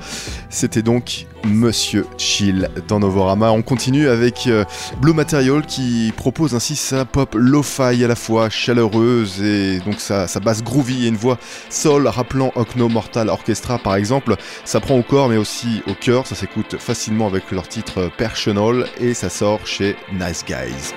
C'était 0.49 0.83
donc 0.83 1.27
Monsieur 1.45 2.05
Chill 2.17 2.69
dans 2.87 2.99
Novorama. 2.99 3.51
On 3.51 3.61
continue 3.61 4.07
avec 4.07 4.47
euh, 4.47 4.65
Blue 5.01 5.13
Material 5.13 5.65
qui 5.65 6.13
propose 6.15 6.55
ainsi 6.55 6.75
sa 6.75 7.05
pop 7.05 7.35
lo-fi 7.35 8.03
à 8.03 8.07
la 8.07 8.15
fois 8.15 8.49
chaleureuse 8.49 9.41
et 9.41 9.79
donc 9.79 9.99
sa, 9.99 10.27
basse 10.39 10.63
groovy 10.63 11.05
et 11.05 11.07
une 11.07 11.15
voix 11.15 11.37
soul 11.69 12.07
rappelant 12.07 12.51
Okno 12.55 12.89
Mortal 12.89 13.29
Orchestra 13.29 13.77
par 13.77 13.95
exemple. 13.95 14.35
Ça 14.65 14.79
prend 14.79 14.97
au 14.97 15.03
corps 15.03 15.29
mais 15.29 15.37
aussi 15.37 15.81
au 15.87 15.93
cœur. 15.93 16.27
Ça 16.27 16.35
s'écoute 16.35 16.77
facilement 16.79 17.27
avec 17.27 17.51
leur 17.51 17.67
titre 17.67 18.11
Personal 18.17 18.85
et 18.99 19.13
ça 19.13 19.29
sort 19.29 19.65
chez 19.65 19.95
Nice 20.13 20.43
Guys. 20.47 20.93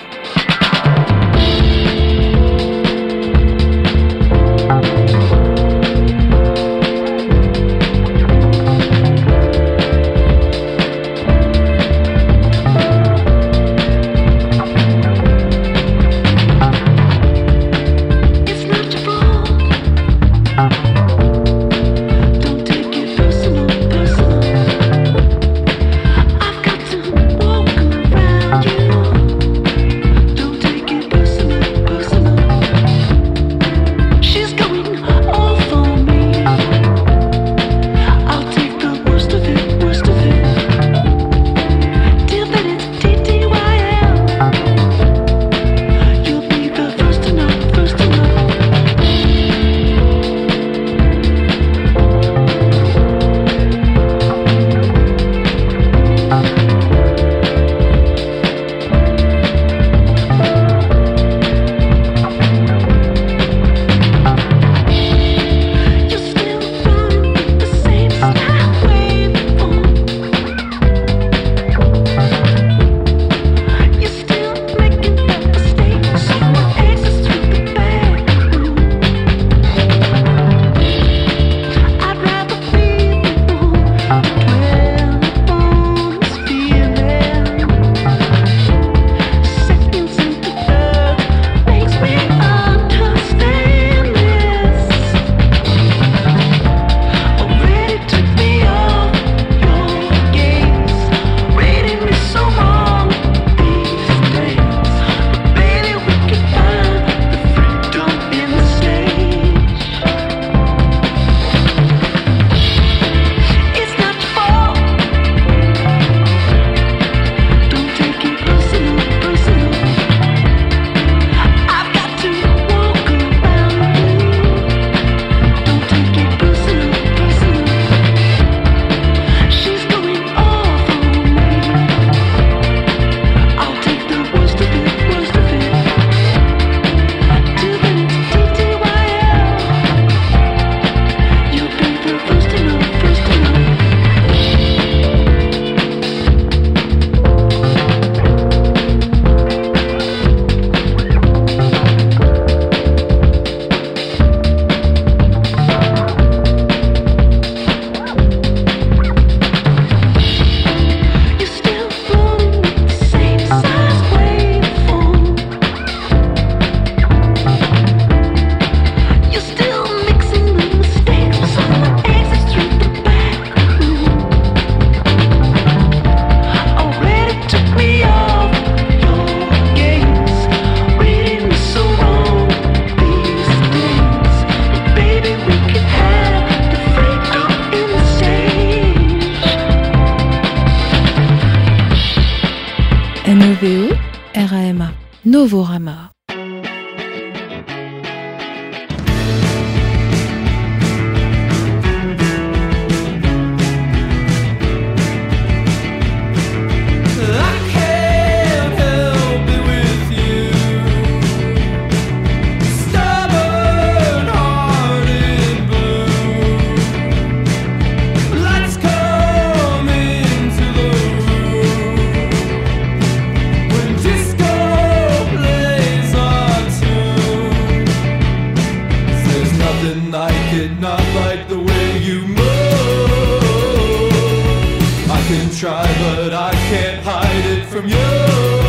Can't 236.92 237.04
hide 237.06 237.46
it 237.46 237.64
from 237.66 237.88
you. 237.88 238.61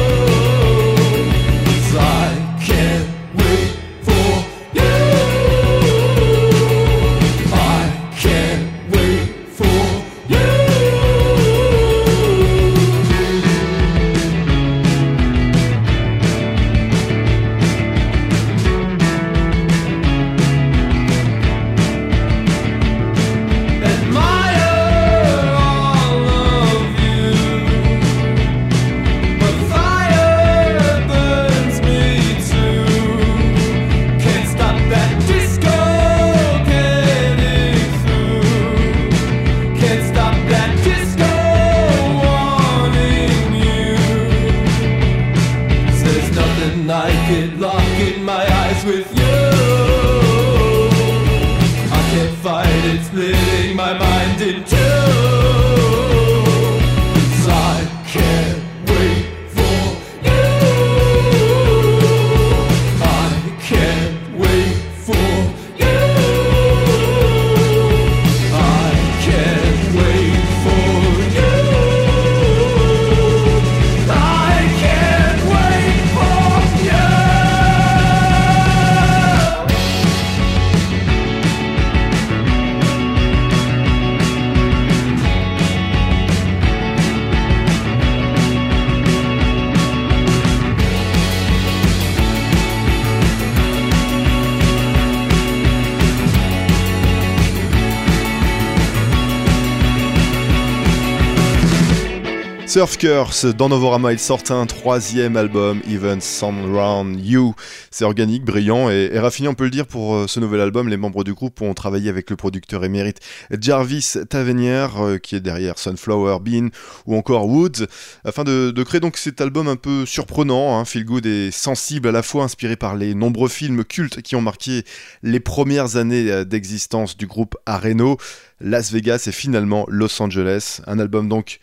Surf 102.74 102.98
Curse, 102.98 103.46
dans 103.46 103.70
Novorama, 103.70 104.14
ils 104.14 104.20
sortent 104.20 104.50
un 104.50 104.66
troisième 104.66 105.38
album, 105.38 105.80
Even 105.88 106.20
Some 106.22 106.76
Round 106.76 107.24
You. 107.24 107.54
C'est 107.92 108.04
organique, 108.04 108.44
brillant 108.44 108.90
et, 108.90 109.12
raffiné, 109.20 109.48
on 109.48 109.54
peut 109.54 109.66
le 109.66 109.70
dire, 109.70 109.86
pour 109.86 110.16
euh, 110.16 110.28
ce 110.28 110.40
nouvel 110.40 110.60
album. 110.60 110.90
Les 110.90 110.98
membres 110.98 111.24
du 111.24 111.36
groupe 111.36 111.62
ont 111.62 111.76
travaillé 111.76 112.10
avec 112.10 112.32
le 112.32 112.36
producteur 112.36 112.84
émérite 112.84 113.20
Jarvis 113.52 114.16
Tavernier, 114.28 114.88
euh, 114.98 115.20
qui 115.20 115.36
est 115.36 115.40
derrière 115.40 115.78
Sunflower 115.78 116.40
Bean 116.42 116.70
ou 117.06 117.16
encore 117.16 117.46
Woods, 117.46 117.86
afin 118.26 118.44
de, 118.44 118.72
de 118.72 118.84
créer 118.84 119.00
donc 119.00 119.18
cet 119.18 119.40
album 119.40 119.68
un 119.68 119.76
peu 119.76 120.08
surprenant, 120.08 120.80
hein, 120.80 120.84
feel 120.84 121.06
good 121.06 121.28
et 121.28 121.52
sensible 121.52 122.08
à 122.08 122.12
la 122.12 122.24
fois, 122.24 122.44
inspiré 122.44 122.76
par 122.76 122.96
les 122.96 123.14
nombreux 123.14 123.50
films 123.50 123.84
cultes 123.84 124.24
qui 124.24 124.36
ont 124.36 124.42
marqué 124.42 124.84
les 125.22 125.40
premières 125.40 125.96
années 125.96 126.32
euh, 126.32 126.44
d'existence 126.44 127.18
du 127.18 127.28
groupe 127.28 127.56
à 127.68 127.78
Reno, 127.78 128.18
Las 128.62 128.92
Vegas 128.92 129.26
et 129.28 129.32
finalement 129.32 129.86
Los 129.90 130.20
Angeles. 130.24 130.82
Un 130.88 130.98
album 130.98 131.30
donc 131.30 131.60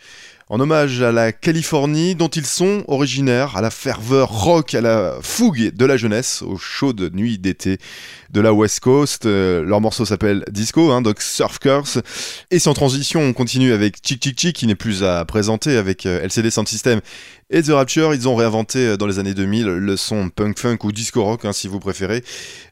en 0.50 0.58
hommage 0.58 1.00
à 1.00 1.12
la 1.12 1.30
Californie 1.30 2.16
dont 2.16 2.28
ils 2.28 2.44
sont 2.44 2.82
originaires, 2.88 3.56
à 3.56 3.60
la 3.60 3.70
ferveur 3.70 4.28
rock, 4.28 4.74
à 4.74 4.80
la 4.80 5.16
fougue 5.22 5.70
de 5.72 5.84
la 5.84 5.96
jeunesse, 5.96 6.42
aux 6.42 6.58
chaudes 6.58 7.14
nuits 7.14 7.38
d'été 7.38 7.78
de 8.30 8.40
la 8.40 8.52
West 8.52 8.80
Coast. 8.80 9.26
Euh, 9.26 9.62
leur 9.62 9.80
morceau 9.80 10.04
s'appelle 10.04 10.44
Disco, 10.50 10.90
hein, 10.90 11.02
donc 11.02 11.22
Surf 11.22 11.60
Curse. 11.60 12.00
Et 12.50 12.58
sans 12.58 12.74
transition, 12.74 13.20
on 13.20 13.32
continue 13.32 13.72
avec 13.72 13.98
Chick 14.04 14.22
Chick 14.22 14.38
Chick, 14.38 14.56
qui 14.56 14.66
n'est 14.66 14.74
plus 14.74 15.04
à 15.04 15.24
présenter 15.24 15.76
avec 15.76 16.04
euh, 16.04 16.20
LCD 16.20 16.50
Sound 16.50 16.66
System 16.66 17.00
et 17.50 17.62
The 17.62 17.70
Rapture. 17.70 18.14
Ils 18.14 18.28
ont 18.28 18.36
réinventé 18.36 18.78
euh, 18.78 18.96
dans 18.96 19.06
les 19.06 19.18
années 19.18 19.34
2000 19.34 19.66
le 19.66 19.96
son 19.96 20.30
punk 20.30 20.58
funk 20.58 20.78
ou 20.84 20.92
disco 20.92 21.22
rock, 21.22 21.44
hein, 21.44 21.52
si 21.52 21.68
vous 21.68 21.80
préférez. 21.80 22.24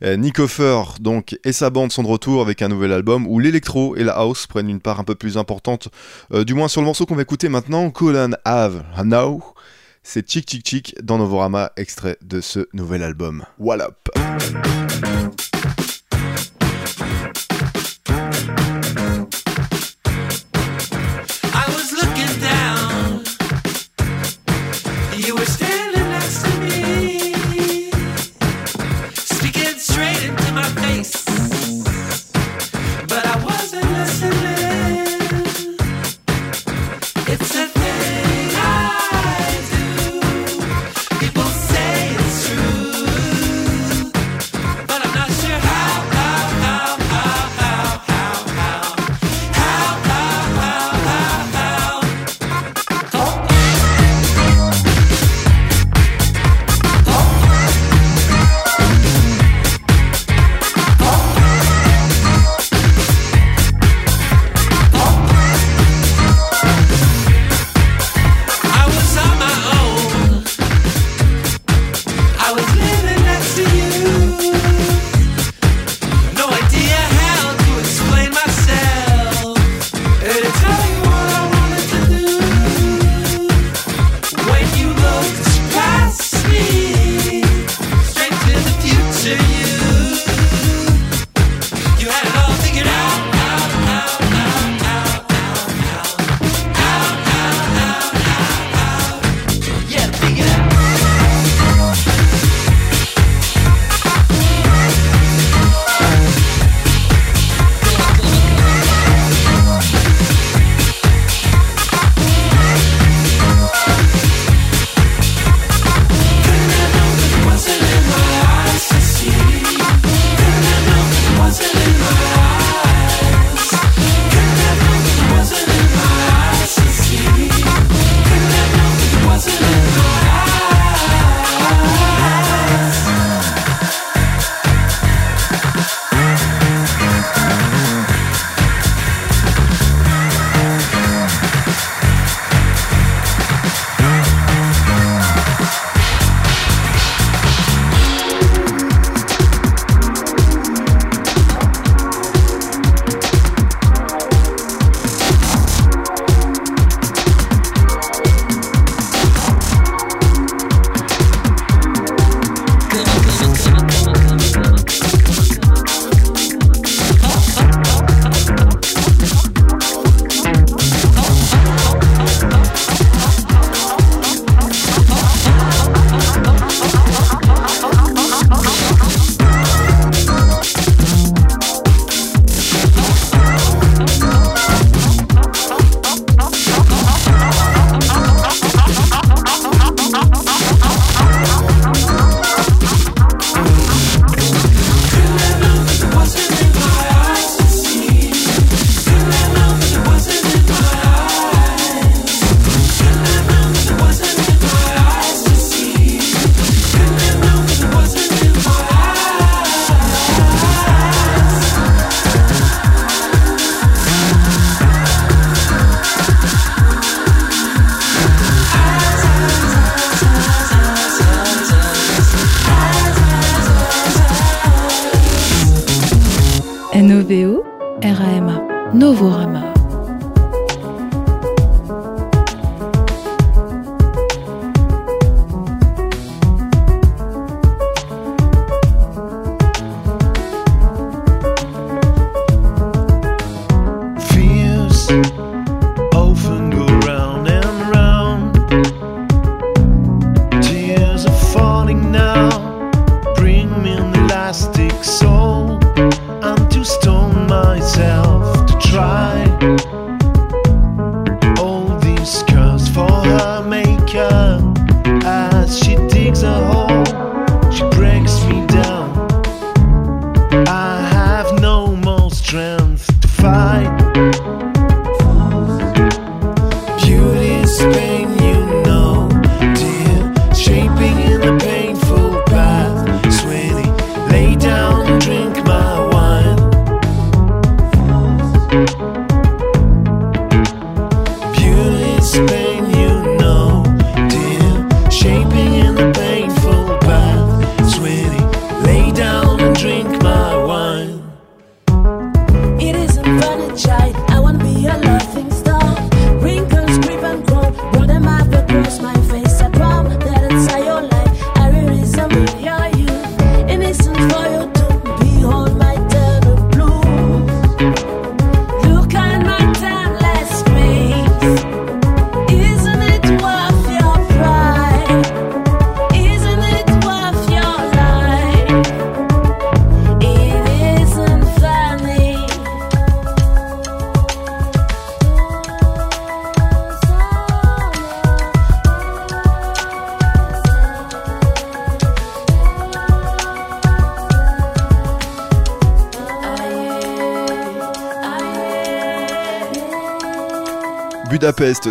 Euh, 0.03 0.17
Nick 0.17 0.39
Offer, 0.39 0.83
donc, 1.01 1.39
et 1.45 1.53
sa 1.53 1.71
bande 1.71 1.93
sont 1.93 2.03
de 2.03 2.09
retour 2.09 2.41
avec 2.41 2.63
un 2.63 2.69
nouvel 2.69 2.93
album 2.93 3.27
où 3.27 3.39
l'électro 3.39 3.97
et 3.97 4.05
la 4.05 4.13
house 4.13 4.47
prennent 4.47 4.71
une 4.71 4.81
part 4.81 5.01
un 5.01 5.05
peu 5.05 5.15
plus 5.15 5.37
importante, 5.37 5.89
euh, 6.33 6.45
du 6.45 6.55
moins 6.55 6.69
sur 6.69 6.81
le 6.81 6.87
morceau 6.87 7.07
qu'on 7.07 7.17
va 7.17 7.23
écouter 7.23 7.49
maintenant, 7.49 7.91
Colin 7.91 8.31
Have 8.45 8.85
Now. 9.05 9.43
C'est 10.03 10.29
Chick 10.29 10.49
Chick 10.49 10.67
Chick 10.67 10.95
dans 11.03 11.19
Novorama, 11.19 11.73
extrait 11.77 12.17
de 12.23 12.41
ce 12.41 12.67
nouvel 12.73 13.03
album. 13.03 13.45
Wallop. 13.59 13.95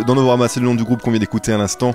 Dans 0.04 0.14
Novorama, 0.14 0.48
c'est 0.48 0.60
le 0.60 0.66
nom 0.66 0.74
du 0.74 0.84
groupe 0.84 1.02
qu'on 1.02 1.10
vient 1.10 1.20
d'écouter 1.20 1.52
à 1.52 1.58
l'instant. 1.58 1.94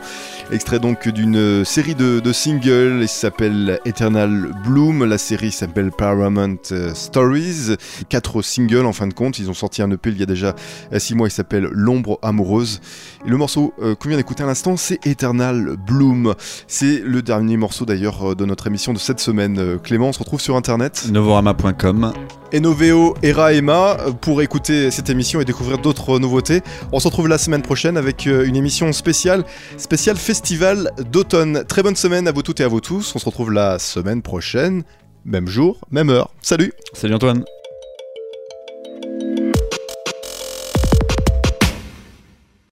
Extrait 0.52 0.80
donc 0.80 1.08
d'une 1.08 1.36
euh, 1.36 1.64
série 1.64 1.96
de, 1.96 2.20
de 2.20 2.34
singles, 2.34 3.00
il 3.02 3.08
s'appelle 3.08 3.80
Eternal 3.86 4.52
Bloom, 4.66 5.06
la 5.06 5.18
série 5.18 5.52
s'appelle 5.52 5.92
Paramount 5.92 6.58
euh, 6.72 6.94
Stories. 6.94 7.76
Quatre 8.10 8.42
singles 8.42 8.86
en 8.86 8.94
fin 8.94 9.08
de 9.08 9.14
compte, 9.14 9.40
ils 9.40 9.50
ont 9.50 9.56
sorti 9.56 9.82
un 9.82 9.90
EP 9.92 10.10
il 10.10 10.20
y 10.20 10.24
a 10.24 10.28
déjà 10.28 10.56
6 10.96 11.16
mois, 11.16 11.28
il 11.28 11.32
s'appelle 11.32 11.68
L'ombre 11.72 12.20
amoureuse. 12.22 12.82
Et 13.26 13.30
le 13.30 13.38
morceau 13.38 13.74
euh, 13.82 13.96
qu'on 13.96 14.10
vient 14.10 14.18
d'écouter 14.18 14.44
à 14.44 14.46
l'instant, 14.46 14.78
c'est 14.78 15.06
Eternal 15.06 15.76
Bloom. 15.78 16.36
C'est 16.68 17.02
le 17.04 17.22
dernier 17.22 17.58
morceau 17.58 17.86
d'ailleurs 17.86 18.32
euh, 18.32 18.36
de 18.36 18.46
notre 18.46 18.68
émission 18.68 18.94
de 18.94 19.00
cette 19.00 19.20
semaine. 19.20 19.58
Euh, 19.58 19.78
Clément, 19.78 20.10
on 20.10 20.14
se 20.14 20.20
retrouve 20.20 20.42
sur 20.42 20.56
internet. 20.56 21.08
Novorama.com. 21.12 22.14
Enoveo, 22.54 23.16
Era 23.24 23.54
Emma 23.54 23.98
pour 24.22 24.44
écouter 24.44 24.92
cette 24.92 25.10
émission 25.10 25.42
et 25.42 25.46
découvrir 25.46 25.80
d'autres 25.80 26.20
nouveautés. 26.20 26.62
On 26.92 27.00
se 27.00 27.08
retrouve 27.08 27.28
la 27.28 27.40
semaine 27.40 27.64
prochaine 27.64 27.98
avec 27.98 28.28
euh, 28.28 28.46
une 28.46 28.56
émission 28.56 28.94
spéciale, 28.94 29.44
spéciale 29.78 30.18
festival 30.34 30.90
d'automne. 31.12 31.64
Très 31.64 31.84
bonne 31.84 31.96
semaine 31.96 32.28
à 32.28 32.32
vous 32.32 32.42
toutes 32.42 32.60
et 32.60 32.64
à 32.64 32.68
vous 32.68 32.82
tous. 32.82 33.16
On 33.16 33.20
se 33.20 33.26
retrouve 33.26 33.52
la 33.52 33.78
semaine 33.78 34.24
prochaine, 34.24 34.84
même 35.26 35.48
jour, 35.48 35.80
même 35.92 36.10
heure. 36.10 36.34
Salut 36.42 36.74
Salut 36.96 37.14
Antoine. 37.14 37.46